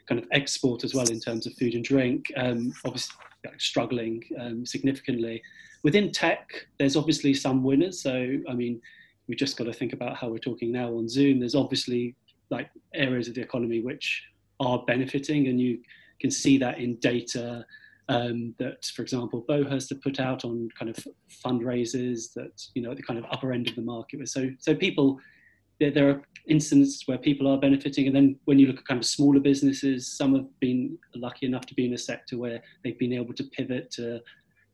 [0.08, 2.26] kind of export as well in terms of food and drink.
[2.36, 3.14] Um, obviously,
[3.58, 5.42] struggling um, significantly.
[5.82, 8.00] Within tech, there's obviously some winners.
[8.00, 8.80] So I mean,
[9.28, 11.40] we've just got to think about how we're talking now on Zoom.
[11.40, 12.14] There's obviously
[12.50, 14.24] like areas of the economy which
[14.60, 15.80] are benefiting, and you
[16.20, 17.64] can see that in data
[18.08, 21.06] um, that, for example, Beauhurst have put out on kind of
[21.44, 24.28] fundraisers that you know at the kind of upper end of the market.
[24.28, 25.18] So, so people,
[25.80, 29.00] there, there, are instances where people are benefiting, and then when you look at kind
[29.00, 32.98] of smaller businesses, some have been lucky enough to be in a sector where they've
[32.98, 34.20] been able to pivot to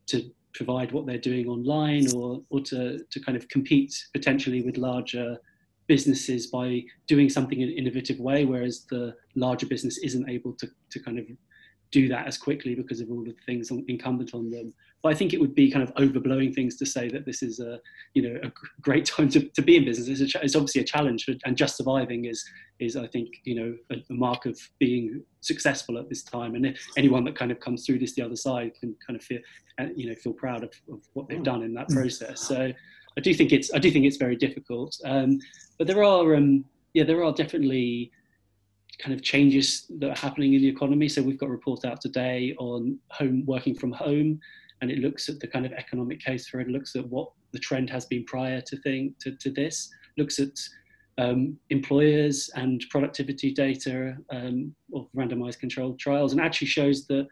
[0.06, 4.76] to provide what they're doing online or or to to kind of compete potentially with
[4.76, 5.38] larger
[5.86, 10.68] businesses by doing something in an innovative way, whereas the larger business isn't able to,
[10.90, 11.26] to kind of
[11.92, 14.72] do that as quickly because of all the things incumbent on them.
[15.02, 17.60] But I think it would be kind of overblowing things to say that this is
[17.60, 17.78] a,
[18.14, 20.20] you know, a great time to, to be in business.
[20.20, 22.44] It's, it's obviously a challenge, and just surviving is,
[22.80, 26.54] is I think, you know, a, a, mark of being successful at this time.
[26.54, 29.40] And anyone that kind of comes through this the other side can kind of feel,
[29.78, 31.94] uh, you know, feel proud of, of what they've done in that mm.
[31.94, 32.40] process.
[32.40, 32.72] So
[33.16, 34.96] I do think it's I do think it's very difficult.
[35.04, 35.38] Um,
[35.78, 38.10] but there are um, yeah there are definitely
[38.98, 41.08] kind of changes that are happening in the economy.
[41.08, 44.40] So we've got a report out today on home working from home,
[44.80, 46.68] and it looks at the kind of economic case for it.
[46.68, 49.90] looks at what the trend has been prior to thing to, to this.
[50.16, 50.58] Looks at
[51.18, 57.28] um, employers and productivity data um, of randomized controlled trials, and actually shows that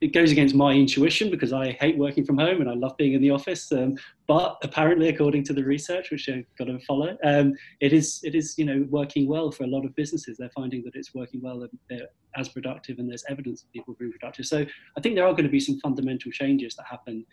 [0.00, 3.14] it goes against my intuition because I hate working from home and I love being
[3.14, 3.70] in the office.
[3.72, 8.20] Um, but apparently, according to the research, which I've got to follow, um, it is
[8.22, 10.36] it is you know working well for a lot of businesses.
[10.36, 13.94] They're finding that it's working well and they're as productive, and there's evidence of people
[13.94, 14.46] are being productive.
[14.46, 14.64] So
[14.96, 17.24] I think there are going to be some fundamental changes that happen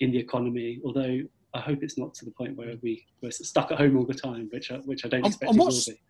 [0.00, 0.80] in the economy.
[0.84, 1.20] Although
[1.54, 4.14] I hope it's not to the point where we we're stuck at home all the
[4.14, 6.00] time, which I, which I don't expect it will be.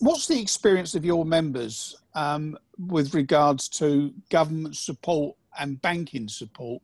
[0.00, 6.82] What's the experience of your members um, with regards to government support and banking support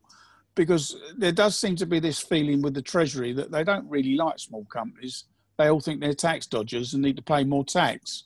[0.55, 4.15] because there does seem to be this feeling with the Treasury that they don't really
[4.15, 5.25] like small companies.
[5.57, 8.23] They all think they're tax dodgers and need to pay more tax.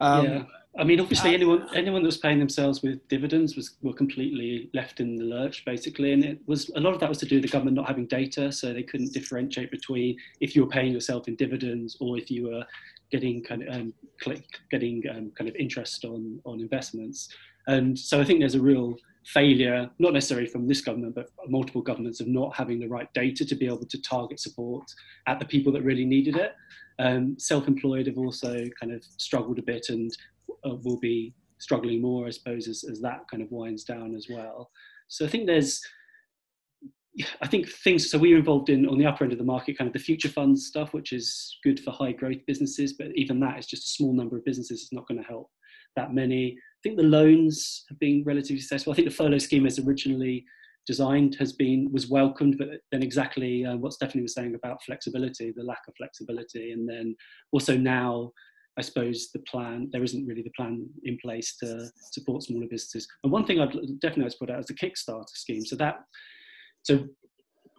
[0.00, 0.42] Um, yeah.
[0.78, 4.70] I mean, obviously, uh, anyone anyone that was paying themselves with dividends was were completely
[4.72, 6.12] left in the lurch, basically.
[6.12, 8.06] And it was a lot of that was to do with the government not having
[8.06, 12.30] data, so they couldn't differentiate between if you were paying yourself in dividends or if
[12.30, 12.64] you were
[13.10, 13.92] getting kind of um,
[14.70, 17.28] getting um, kind of interest on on investments.
[17.66, 21.82] And so I think there's a real failure, not necessarily from this government, but multiple
[21.82, 24.84] governments of not having the right data to be able to target support
[25.26, 26.54] at the people that really needed it.
[26.98, 30.10] Um, self-employed have also kind of struggled a bit and
[30.66, 34.26] uh, will be struggling more, I suppose, as, as that kind of winds down as
[34.28, 34.70] well.
[35.08, 35.80] So I think there's,
[37.42, 39.88] I think things, so we're involved in, on the upper end of the market, kind
[39.88, 43.58] of the future funds stuff, which is good for high growth businesses, but even that
[43.58, 44.82] is just a small number of businesses.
[44.82, 45.50] It's not going to help
[45.96, 46.56] that many.
[46.80, 48.92] I think the loans have been relatively successful.
[48.92, 50.46] I think the furlough scheme as originally
[50.86, 55.52] designed has been was welcomed, but then exactly uh, what Stephanie was saying about flexibility,
[55.54, 57.16] the lack of flexibility, and then
[57.52, 58.32] also now.
[58.78, 63.06] I suppose the plan there isn't really the plan in place to support smaller businesses.
[63.24, 65.66] And one thing I'd definitely like to put out is the Kickstarter scheme.
[65.66, 65.96] So that
[66.82, 67.06] so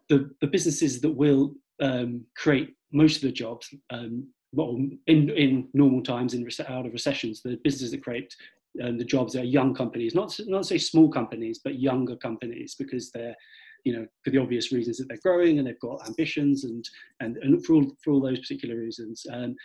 [0.09, 5.67] the the businesses that will um, create most of the jobs um, well, in in
[5.73, 8.35] normal times in out of recessions, the businesses that create
[8.75, 13.11] and the jobs are young companies, not not say small companies, but younger companies because
[13.11, 13.35] they're
[13.83, 16.87] you know for the obvious reasons that they're growing and they've got ambitions and
[17.19, 19.25] and, and for all for all those particular reasons.
[19.31, 19.55] Um,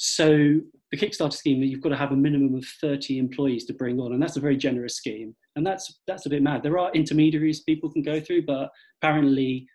[0.00, 0.60] so
[0.92, 4.12] the Kickstarter scheme, you've got to have a minimum of 30 employees to bring on,
[4.12, 5.34] and that's a very generous scheme.
[5.56, 6.62] And that's that's a bit mad.
[6.62, 8.70] There are intermediaries people can go through, but
[9.02, 9.66] apparently,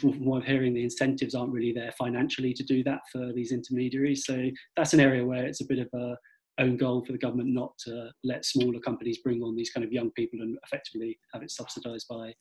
[0.00, 3.52] from what I'm hearing, the incentives aren't really there financially to do that for these
[3.52, 4.24] intermediaries.
[4.24, 6.16] So that's an area where it's a bit of a
[6.60, 9.92] own goal for the government not to let smaller companies bring on these kind of
[9.92, 12.32] young people and effectively have it subsidised by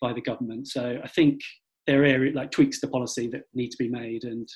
[0.00, 0.68] by the government.
[0.68, 1.40] So I think
[1.86, 4.24] there are area like tweaks to policy that need to be made.
[4.24, 4.48] And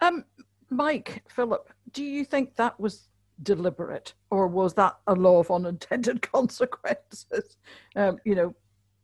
[0.00, 0.24] um,
[0.68, 3.08] Mike Philip, do you think that was
[3.42, 7.56] deliberate, or was that a law of unintended consequences?
[7.96, 8.54] Um, you know,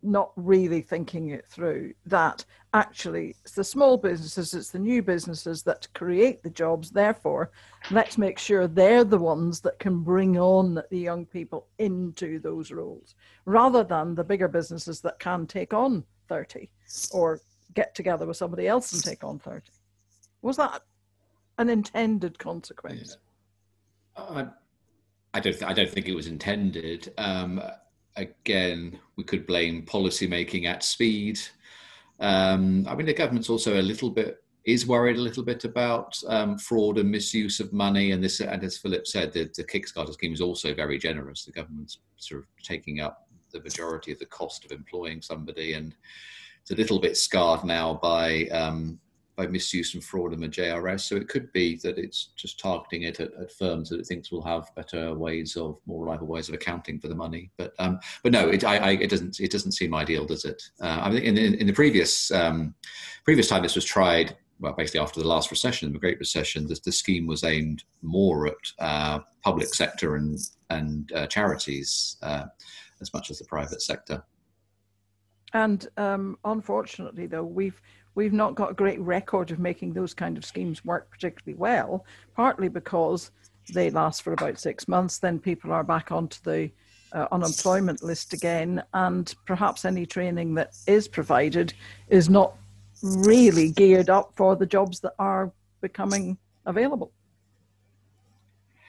[0.03, 2.45] not really thinking it through that
[2.75, 6.91] actually it's the small businesses it's the new businesses that create the jobs.
[6.91, 7.51] Therefore
[7.91, 12.71] let's make sure they're the ones that can bring on the young people into those
[12.71, 13.15] roles
[13.47, 16.69] rather than the bigger businesses that can take on 30
[17.13, 17.41] or
[17.75, 19.73] get together with somebody else and take on 30
[20.43, 20.83] was that
[21.59, 23.17] an intended consequence?
[25.35, 27.13] I don't th- I don't think it was intended.
[27.19, 27.61] Um,
[28.17, 31.39] again, we could blame policy making at speed.
[32.21, 36.19] Um, I mean, the government's also a little bit is worried a little bit about
[36.27, 38.11] um, fraud and misuse of money.
[38.11, 41.45] And this, and as Philip said, the, the Kickstarter scheme is also very generous.
[41.45, 45.95] The government's sort of taking up the majority of the cost of employing somebody, and
[46.61, 48.99] it's a little bit scarred now by um,
[49.37, 51.01] by misuse and fraud in the JRS.
[51.01, 54.33] So it could be that it's just targeting it at, at, firms that it thinks
[54.33, 57.51] will have better ways of more reliable ways of accounting for the money.
[57.59, 60.63] But um, but no, it, I, I, it doesn't it doesn't seem ideal, does it?
[60.81, 62.75] Uh, I think in, in, the previous um,
[63.25, 64.37] previous time this was tried.
[64.59, 68.47] Well, basically after the last recession, the Great Recession, the, the scheme was aimed more
[68.47, 70.39] at uh, public sector and
[70.71, 72.45] and uh, charities uh,
[73.03, 74.25] as much as the private sector.
[75.53, 77.81] And um, unfortunately, though, we've
[78.17, 82.05] we've not got a great record of making those kind of schemes work particularly well,
[82.35, 83.31] partly because
[83.73, 86.71] they last for about six months, then people are back onto the
[87.13, 91.73] uh, unemployment list again, and perhaps any training that is provided
[92.09, 92.55] is not
[93.03, 97.13] really geared up for the jobs that are becoming available.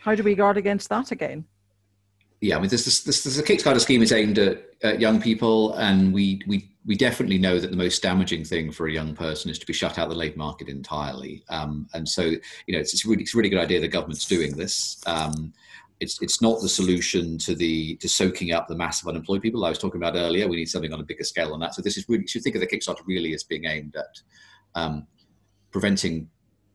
[0.02, 1.46] How do we guard against that again?
[2.40, 6.14] yeah, I mean, this, this, this, Kickstarter scheme is aimed at, at, young people, and
[6.14, 9.60] we, we, we definitely know that the most damaging thing for a young person is
[9.60, 11.44] to be shut out of the labour market entirely.
[11.50, 14.26] Um, and so, you know, it's, it's, really, it's a really good idea the government's
[14.26, 15.02] doing this.
[15.06, 15.54] Um,
[16.00, 19.66] it's, it's not the solution to the to soaking up the mass of unemployed people
[19.66, 20.48] I was talking about earlier.
[20.48, 21.76] We need something on a bigger scale than that.
[21.76, 24.22] So this is really, you should think of the Kickstarter really as being aimed at
[24.76, 25.08] um,
[25.72, 26.30] preventing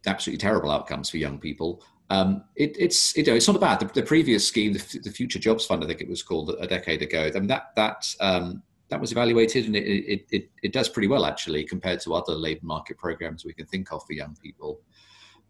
[0.06, 3.80] absolutely terrible outcomes for young people um, it, it's you know it's not bad.
[3.80, 6.66] The, the previous scheme, the, the, Future Jobs Fund, I think it was called a
[6.66, 7.30] decade ago.
[7.34, 8.62] I mean that that um,
[8.92, 12.34] that was evaluated and it, it, it, it, does pretty well actually compared to other
[12.34, 14.82] labour market programs we can think of for young people.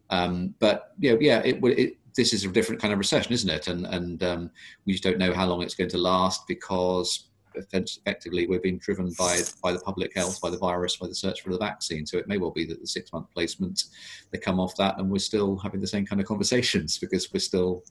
[0.09, 3.67] Um, but know, yeah, it, it, this is a different kind of recession, isn't it?
[3.67, 4.51] And and um,
[4.85, 9.11] we just don't know how long it's going to last because effectively we're being driven
[9.17, 12.05] by by the public health, by the virus, by the search for the vaccine.
[12.05, 13.85] So it may well be that the six month placement
[14.31, 17.39] they come off that, and we're still having the same kind of conversations because we're
[17.39, 17.83] still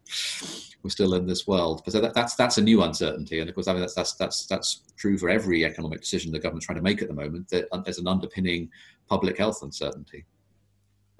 [0.82, 1.82] we're still in this world.
[1.84, 4.14] But so that, that's that's a new uncertainty, and of course, I mean that's that's
[4.14, 7.48] that's that's true for every economic decision the government's trying to make at the moment.
[7.50, 8.70] That there's an underpinning
[9.08, 10.24] public health uncertainty.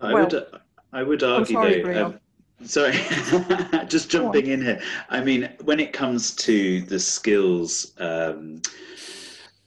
[0.01, 0.47] I well, would
[0.93, 2.19] I would argue sorry, though.
[2.65, 2.93] Sorry,
[3.89, 4.81] just jumping in here.
[5.09, 8.63] I mean, when it comes to the skills um,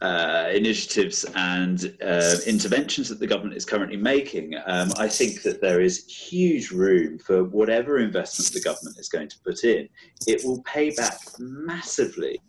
[0.02, 5.62] uh, initiatives and uh, interventions that the government is currently making, um, I think that
[5.62, 9.90] there is huge room for whatever investment the government is going to put in.
[10.26, 12.40] It will pay back massively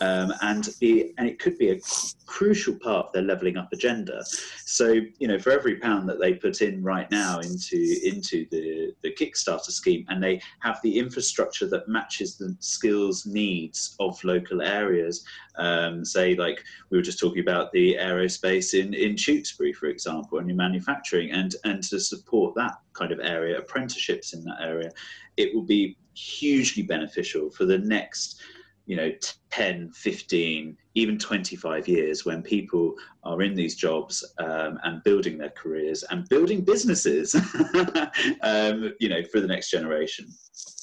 [0.00, 1.80] um, and be and it could be a
[2.26, 4.22] crucial part of their levelling up agenda.
[4.64, 8.94] So you know, for every pound that they put in right now into into the
[9.02, 14.62] the Kickstarter scheme, and they have the infrastructure that matches the skills needs of local
[14.62, 15.24] areas.
[15.56, 20.38] Um, say, like we were just talking about the aerospace in in Tewkesbury, for example,
[20.38, 24.90] and in manufacturing, and and to support that kind of area, apprenticeships in that area,
[25.36, 28.40] it will be hugely beneficial for the next
[28.88, 29.12] you know
[29.50, 35.50] 10 15 even 25 years when people are in these jobs um, and building their
[35.50, 37.34] careers and building businesses
[38.42, 40.26] um, you know for the next generation.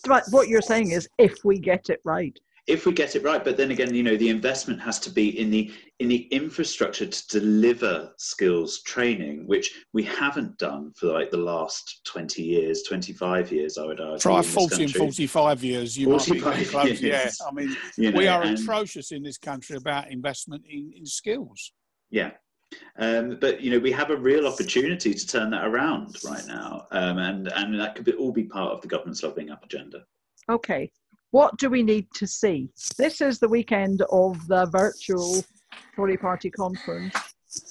[0.06, 3.44] But what you're saying is if we get it right if we get it right
[3.44, 7.06] but then again you know the investment has to be in the in the infrastructure
[7.06, 13.52] to deliver skills training which we haven't done for like the last 20 years 25
[13.52, 17.02] years i would argue try 40 and 45 years you 45 might be close.
[17.02, 20.92] yeah i mean you know, we are and, atrocious in this country about investment in,
[20.96, 21.72] in skills
[22.10, 22.32] yeah
[22.98, 26.88] um, but you know we have a real opportunity to turn that around right now,
[26.92, 30.04] um, and and that could be, all be part of the government's levelling up agenda.
[30.50, 30.92] Okay,
[31.36, 32.70] what do we need to see?
[32.98, 35.44] This is the weekend of the virtual
[35.94, 37.14] Tory party conference.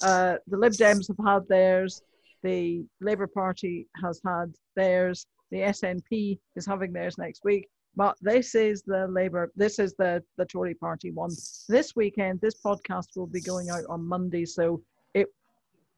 [0.03, 2.03] Uh, the Lib Dems have had theirs,
[2.43, 7.67] the Labour Party has had theirs, the SNP is having theirs next week.
[7.95, 11.31] But this is the Labour, this is the, the Tory party one.
[11.67, 14.83] This weekend, this podcast will be going out on Monday, so
[15.15, 15.25] it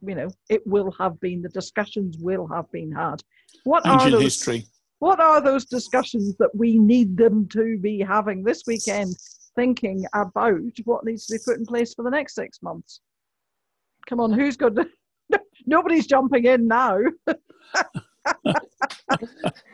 [0.02, 3.22] you know, it will have been, the discussions will have been had.
[3.66, 4.68] What Ancient are those, history
[5.00, 9.16] what are those discussions that we need them to be having this weekend,
[9.56, 13.02] thinking about what needs to be put in place for the next six months?
[14.08, 14.88] Come on, who's got to,
[15.66, 17.00] nobody's jumping in now.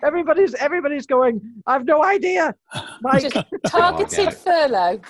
[0.04, 1.42] everybody's everybody's going.
[1.66, 2.54] I've no idea.
[3.20, 5.02] Just targeted oh, furlough.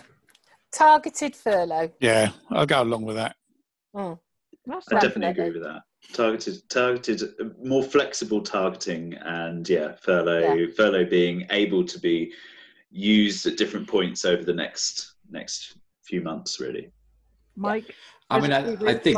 [0.72, 1.92] Targeted furlough.
[2.00, 3.36] Yeah, I'll go along with that.
[3.96, 4.18] Mm.
[4.70, 5.82] I definitely agree with that
[6.12, 10.68] targeted targeted uh, more flexible targeting and yeah furlough yeah.
[10.76, 12.32] furlough being able to be
[12.92, 16.92] used at different points over the next next few months, really.
[17.56, 17.94] Mike,
[18.30, 19.18] I mean, I, I think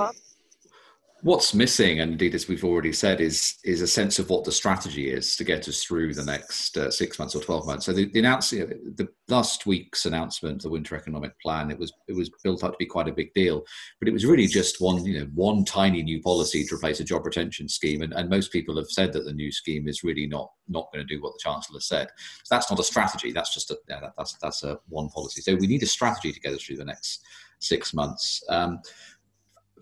[1.21, 4.51] what's missing, and indeed as we've already said, is is a sense of what the
[4.51, 7.85] strategy is to get us through the next uh, six months or twelve months.
[7.85, 12.29] So the, the the last week's announcement, the Winter Economic Plan, it was it was
[12.43, 13.63] built up to be quite a big deal,
[13.99, 17.03] but it was really just one you know one tiny new policy to replace a
[17.03, 20.27] job retention scheme, and, and most people have said that the new scheme is really
[20.27, 22.07] not not going to do what the chancellor said.
[22.43, 23.31] So that's not a strategy.
[23.31, 25.41] That's just a yeah, that, that's that's a one policy.
[25.41, 27.23] So we need a strategy to get us through the next
[27.59, 28.43] six months.
[28.49, 28.79] Um,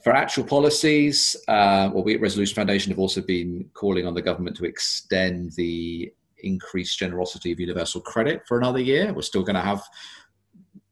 [0.04, 4.22] for actual policies, uh, well, we at Resolution Foundation have also been calling on the
[4.22, 9.14] government to extend the increased generosity of universal credit for another year.
[9.14, 9.82] We're still going to have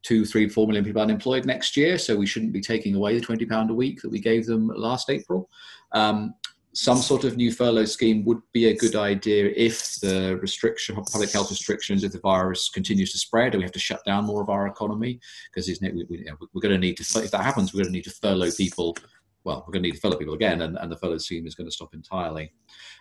[0.02, 3.20] two, three, four million people unemployed next year, so we shouldn't be taking away the
[3.20, 5.48] twenty pound a week that we gave them last April.
[5.92, 6.34] Um,
[6.74, 11.30] some sort of new furlough scheme would be a good idea if the restriction, public
[11.30, 14.42] health restrictions, if the virus continues to spread and we have to shut down more
[14.42, 15.20] of our economy,
[15.52, 18.10] because we, are going to need to, if that happens, we're going to need to
[18.10, 18.96] furlough people.
[19.44, 21.54] Well, we're going to need to furlough people again, and, and the furlough scheme is
[21.54, 22.52] going to stop entirely.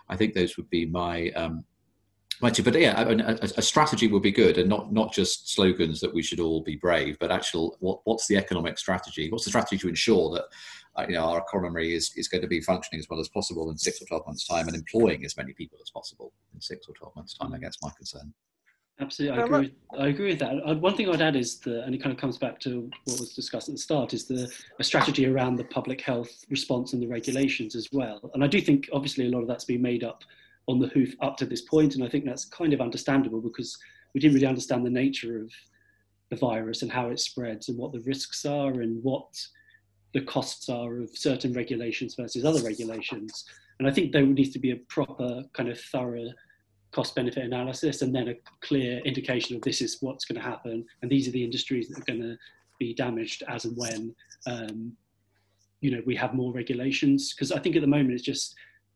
[0.10, 1.64] I think those would be my um,
[2.42, 2.64] my two.
[2.64, 6.24] But yeah, a, a, strategy would be good, and not not just slogans that we
[6.24, 9.30] should all be brave, but actual what, what's the economic strategy?
[9.30, 10.46] What's the strategy to ensure that
[10.98, 13.70] uh, you know, our economy is, is going to be functioning as well as possible
[13.70, 16.88] in six or 12 months' time and employing as many people as possible in six
[16.88, 18.34] or 12 months' time, I guess, my concern.
[19.00, 19.60] Absolutely, I agree.
[19.60, 20.56] With, I agree with that.
[20.64, 23.20] Uh, one thing I'd add is the, and it kind of comes back to what
[23.20, 27.02] was discussed at the start, is the a strategy around the public health response and
[27.02, 28.30] the regulations as well.
[28.34, 30.24] And I do think, obviously, a lot of that's been made up
[30.68, 33.76] on the hoof up to this point, and I think that's kind of understandable because
[34.14, 35.52] we didn't really understand the nature of
[36.30, 39.34] the virus and how it spreads and what the risks are and what
[40.14, 43.46] the costs are of certain regulations versus other regulations.
[43.80, 46.30] And I think there needs to be a proper kind of thorough
[46.92, 50.86] cost benefit analysis and then a clear indication of this is what's going to happen
[51.02, 52.38] and these are the industries that are going to
[52.80, 54.14] be damaged as and when
[54.46, 54.92] um,
[55.80, 58.56] you know we have more regulations because I think at the moment it's just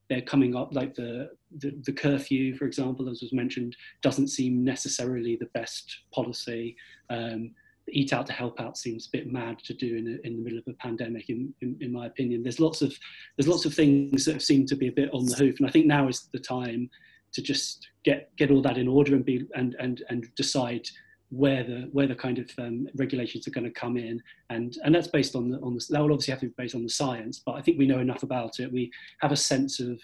[0.10, 4.64] they're coming up like the, the, the curfew for example as was mentioned doesn't seem
[4.64, 6.76] necessarily the best policy
[7.10, 7.52] um,
[7.90, 10.44] eat out to help out seems a bit mad to do in, a, in the
[10.44, 12.42] middle of a pandemic in, in, in, my opinion.
[12.42, 12.94] There's lots of
[13.38, 15.68] there's lots of things that have seemed to be a bit on the hoof and
[15.68, 16.90] i think now is the time
[17.34, 20.88] to just get get all that in order and be and and and decide
[21.30, 24.22] where the where the kind of um, regulations are going to come in.
[24.50, 26.76] And and that's based on the on the that will obviously have to be based
[26.76, 28.72] on the science but i think we know enough about it.
[28.72, 30.00] We have a sense of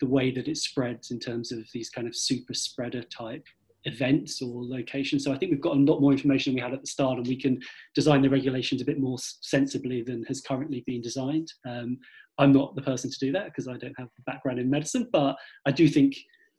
[0.00, 3.44] the way that it spreads in terms of these kind of super spreader type
[3.84, 5.24] events or locations.
[5.24, 7.18] So I think we've got a lot more information than we had at the start,
[7.18, 7.60] and we can
[7.94, 11.52] design the regulations a bit more sensibly than has currently been designed.
[11.66, 11.98] Um,
[12.38, 15.08] I'm not the person to do that because I don't have a background in medicine,
[15.12, 16.16] but I do think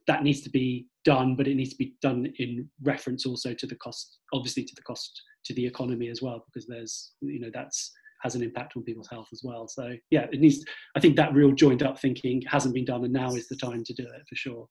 [0.07, 3.67] that needs to be done, but it needs to be done in reference also to
[3.67, 7.51] the cost, obviously to the cost to the economy as well, because there's, you know,
[7.53, 7.91] that's
[8.22, 9.67] has an impact on people's health as well.
[9.67, 10.65] So yeah, it needs.
[10.95, 13.84] I think that real joined up thinking hasn't been done, and now is the time
[13.86, 14.67] to do it for sure.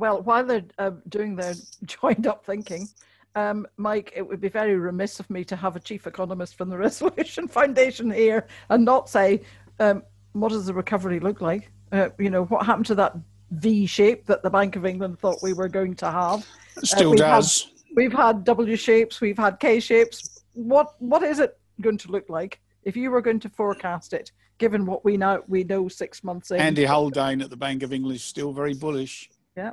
[0.00, 2.88] Well, while they're uh, doing their joined up thinking,
[3.34, 6.70] um, Mike, it would be very remiss of me to have a chief economist from
[6.70, 9.42] the Resolution Foundation here and not say,
[9.78, 11.70] um, what does the recovery look like?
[11.92, 13.14] Uh, you know, what happened to that
[13.50, 16.46] V shape that the Bank of England thought we were going to have?
[16.82, 17.64] Still uh, we've does.
[17.64, 20.42] Had, we've had W shapes, we've had K shapes.
[20.54, 24.32] What what is it going to look like if you were going to forecast it,
[24.58, 26.58] given what we know we know six months in?
[26.58, 29.28] Andy Haldane at the Bank of England is still very bullish.
[29.56, 29.72] Yeah.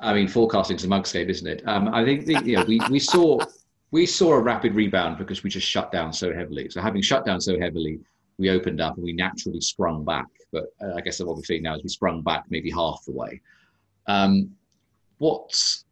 [0.00, 1.62] I mean, forecasting is a mugscape, isn't it?
[1.66, 3.38] Um, I think the, you know, we, we saw
[3.90, 6.68] we saw a rapid rebound because we just shut down so heavily.
[6.70, 7.98] So having shut down so heavily,
[8.38, 10.26] we opened up and we naturally sprung back.
[10.52, 13.12] But uh, I guess what we're seeing now is we sprung back maybe half the
[13.12, 13.40] way.
[14.06, 14.50] Um,
[15.18, 15.84] what's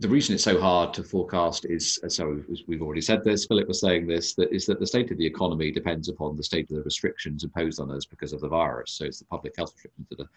[0.00, 3.80] the reason it's so hard to forecast is, so we've already said this, Philip was
[3.80, 6.76] saying this, that is that the state of the economy depends upon the state of
[6.76, 8.92] the restrictions imposed on us because of the virus.
[8.92, 10.30] So it's the public health restrictions that are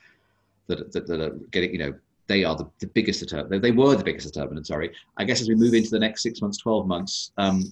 [0.68, 1.94] that, that, that are getting, you know,
[2.28, 3.61] they are the, the biggest determinant.
[3.61, 4.67] They were the biggest determinant.
[4.67, 4.91] Sorry.
[5.17, 7.71] I guess as we move into the next six months, twelve months, um,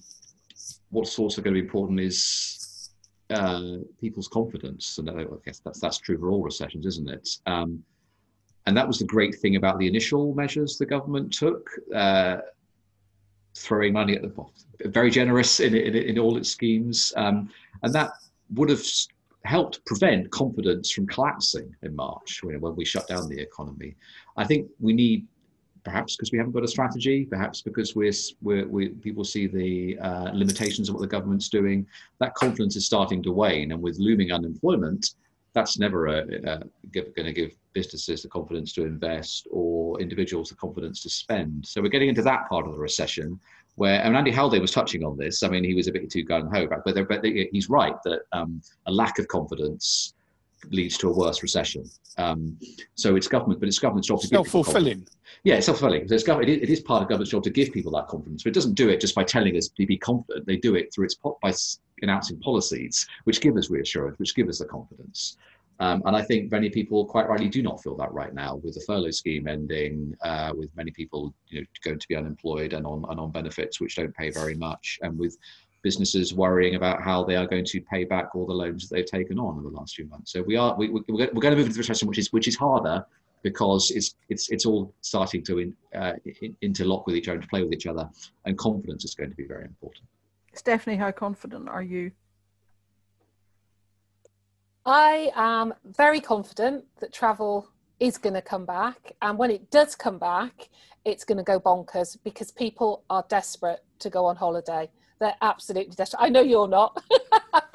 [0.90, 2.90] what's also going to be important is
[3.30, 7.28] uh, people's confidence, and I guess that's that's true for all recessions, isn't it?
[7.46, 7.82] Um,
[8.66, 12.36] and that was the great thing about the initial measures the government took, uh,
[13.56, 14.32] throwing money at the
[14.90, 17.48] very generous in, in, in all its schemes, um,
[17.82, 18.10] and that
[18.54, 18.84] would have
[19.44, 23.96] helped prevent confidence from collapsing in March when, when we shut down the economy.
[24.36, 25.26] I think we need,
[25.84, 29.98] perhaps because we haven't got a strategy, perhaps because we're, we're we, people see the
[29.98, 31.86] uh, limitations of what the government's doing,
[32.20, 33.72] that confidence is starting to wane.
[33.72, 35.14] And with looming unemployment,
[35.54, 41.10] that's never going to give businesses the confidence to invest or individuals the confidence to
[41.10, 41.66] spend.
[41.66, 43.38] So we're getting into that part of the recession
[43.76, 45.42] where and Andy Haldane was touching on this.
[45.42, 48.62] I mean, he was a bit too gung ho but, but he's right that um,
[48.86, 50.14] a lack of confidence
[50.70, 51.84] leads to a worse recession.
[52.18, 52.58] Um,
[52.94, 55.06] so it's government, but it's government's job to self fulfilling.
[55.44, 56.08] Yeah, it's self fulfilling.
[56.08, 58.50] So it's it, it is part of government's job to give people that confidence, but
[58.50, 60.46] it doesn't do it just by telling us to be confident.
[60.46, 61.52] They do it through its by
[62.02, 65.36] announcing policies which give us reassurance, which give us the confidence.
[65.80, 68.74] Um, and I think many people quite rightly do not feel that right now with
[68.74, 72.86] the furlough scheme ending, uh, with many people you know, going to be unemployed and
[72.86, 75.36] on, and on benefits which don't pay very much, and with
[75.82, 79.06] businesses worrying about how they are going to pay back all the loans that they've
[79.06, 80.32] taken on in the last few months.
[80.32, 82.56] So we are we, we're going to move into a recession which is which is
[82.56, 83.04] harder
[83.42, 86.12] because it's it's it's all starting to in, uh,
[86.62, 88.08] interlock with each other, to play with each other,
[88.46, 90.04] and confidence is going to be very important.
[90.54, 92.12] Stephanie, how confident are you
[94.84, 97.68] I am very confident that travel
[98.00, 99.12] is going to come back.
[99.22, 100.68] And when it does come back,
[101.04, 104.90] it's going to go bonkers because people are desperate to go on holiday.
[105.22, 106.20] They're absolutely desperate.
[106.20, 107.00] I know you're not.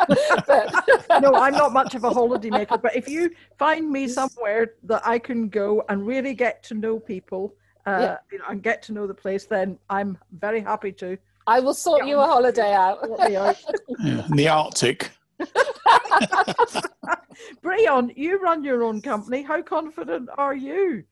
[1.21, 2.77] no, I'm not much of a holiday maker.
[2.77, 6.99] But if you find me somewhere that I can go and really get to know
[6.99, 8.17] people uh, yeah.
[8.33, 11.17] you know, and get to know the place, then I'm very happy to.
[11.47, 12.99] I will sort you a holiday out.
[13.29, 13.53] yeah,
[14.29, 15.09] the Arctic.
[17.63, 19.41] Breon, you run your own company.
[19.41, 21.05] How confident are you?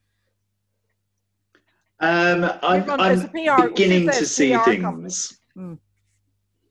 [2.01, 5.39] Um, I'm, I'm PR, beginning to see PR things.
[5.53, 5.75] Hmm.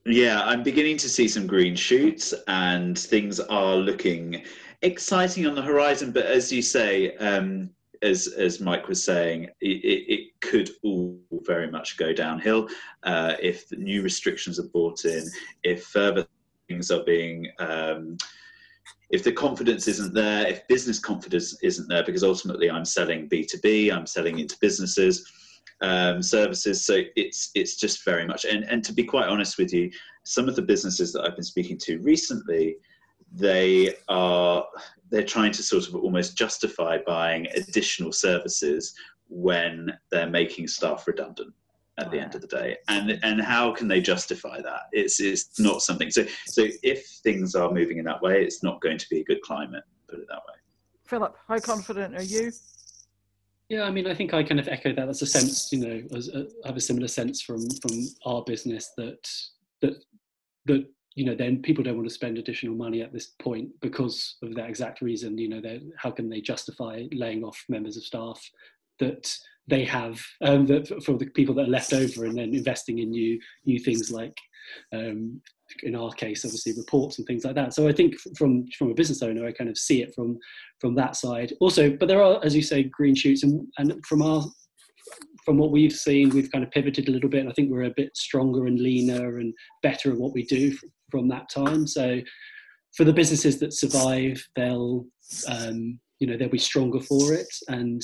[0.06, 4.42] Yeah, I'm beginning to see some green shoots, and things are looking
[4.82, 6.12] exciting on the horizon.
[6.12, 7.70] But as you say, um,
[8.02, 12.68] as as Mike was saying, it, it, could all very much go downhill
[13.04, 15.26] uh, if new restrictions are brought in,
[15.62, 16.26] if further
[16.68, 18.18] things are being um,
[19.10, 23.92] if the confidence isn't there if business confidence isn't there because ultimately i'm selling b2b
[23.92, 25.30] i'm selling into businesses
[25.84, 26.84] um, services.
[26.84, 29.90] So it's it's just very much and, and to be quite honest with you
[30.24, 32.76] some of the businesses that i've been speaking to recently
[33.30, 34.64] they are
[35.10, 38.94] they're trying to sort of almost justify buying additional services
[39.28, 41.52] when they're making staff redundant
[41.98, 42.76] at the end of the day.
[42.88, 44.82] And and how can they justify that?
[44.92, 48.80] It's it's not something so so if things are moving in that way it's not
[48.80, 50.54] going to be a good climate put it that way.
[51.04, 52.52] Philip how confident are you
[53.68, 55.06] yeah i mean i think i kind of echo that.
[55.06, 58.92] That's a sense you know a, i have a similar sense from from our business
[58.96, 59.28] that
[59.80, 59.96] that
[60.66, 64.36] that you know then people don't want to spend additional money at this point because
[64.42, 65.62] of that exact reason you know
[65.96, 68.40] how can they justify laying off members of staff
[68.98, 69.34] that
[69.66, 70.66] they have um,
[71.02, 74.36] for the people that are left over and then investing in new new things like
[74.92, 75.40] um,
[75.82, 77.74] in our case obviously reports and things like that.
[77.74, 80.38] So i think from from a business owner i kind of see it from
[80.80, 81.52] from that side.
[81.60, 84.44] Also but there are as you say green shoots and, and from our
[85.44, 87.46] from what we've seen we've kind of pivoted a little bit.
[87.46, 89.52] I think we're a bit stronger and leaner and
[89.82, 90.76] better at what we do
[91.10, 91.86] from that time.
[91.86, 92.20] So
[92.96, 95.06] for the businesses that survive they'll
[95.48, 97.52] um, you know they'll be stronger for it.
[97.68, 98.02] And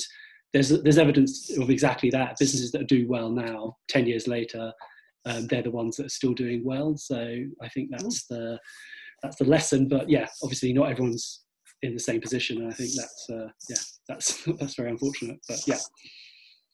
[0.53, 2.37] there's there's evidence of exactly that.
[2.39, 4.71] Businesses that do well now, ten years later,
[5.25, 6.97] um, they're the ones that are still doing well.
[6.97, 8.59] So I think that's the
[9.21, 9.87] that's the lesson.
[9.87, 11.43] But yeah, obviously not everyone's
[11.83, 15.39] in the same position, and I think that's uh, yeah that's that's very unfortunate.
[15.47, 15.77] But yeah.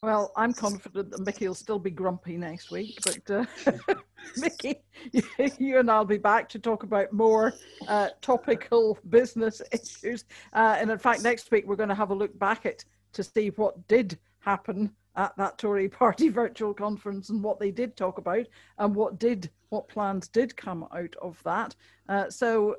[0.04, 3.46] Well, I'm confident that Mickey will still be grumpy next week, but uh,
[4.38, 5.24] Mickey, you,
[5.58, 7.56] you, and I'll be back to talk about more
[7.88, 10.26] uh, topical business issues.
[10.54, 13.24] Uh, and in fact, next week we're going to have a look back at to
[13.24, 18.18] see what did happen at that Tory party virtual conference and what they did talk
[18.18, 18.46] about
[18.78, 21.76] and what did what plans did come out of that.
[22.08, 22.78] Uh, so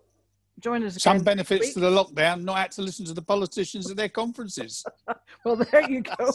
[0.60, 1.02] join us.
[1.02, 4.84] Some benefits to the lockdown, not had to listen to the politicians at their conferences.
[5.44, 6.32] well, there you go.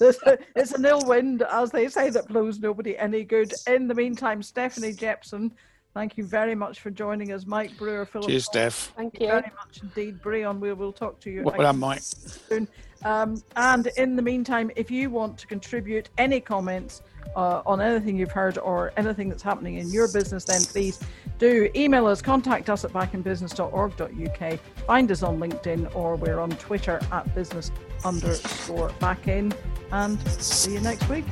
[0.00, 3.52] it's an ill wind, as they say, that blows nobody any good.
[3.66, 5.52] In the meantime, Stephanie Jepson,
[5.94, 7.46] thank you very much for joining us.
[7.46, 8.28] Mike Brewer, Philip.
[8.28, 8.92] Cheers, Steph.
[8.96, 10.60] Thank you very much indeed, Breon.
[10.60, 11.42] We will talk to you.
[11.42, 12.00] Well done, Mike.
[12.02, 12.68] Soon.
[13.04, 17.02] Um, and in the meantime, if you want to contribute any comments
[17.36, 21.00] uh, on anything you've heard or anything that's happening in your business, then please
[21.38, 27.00] do email us, contact us at backinbusiness.org.uk, find us on LinkedIn, or we're on Twitter
[27.12, 27.70] at business
[28.04, 29.52] underscore backin.
[29.92, 31.24] And see you next week.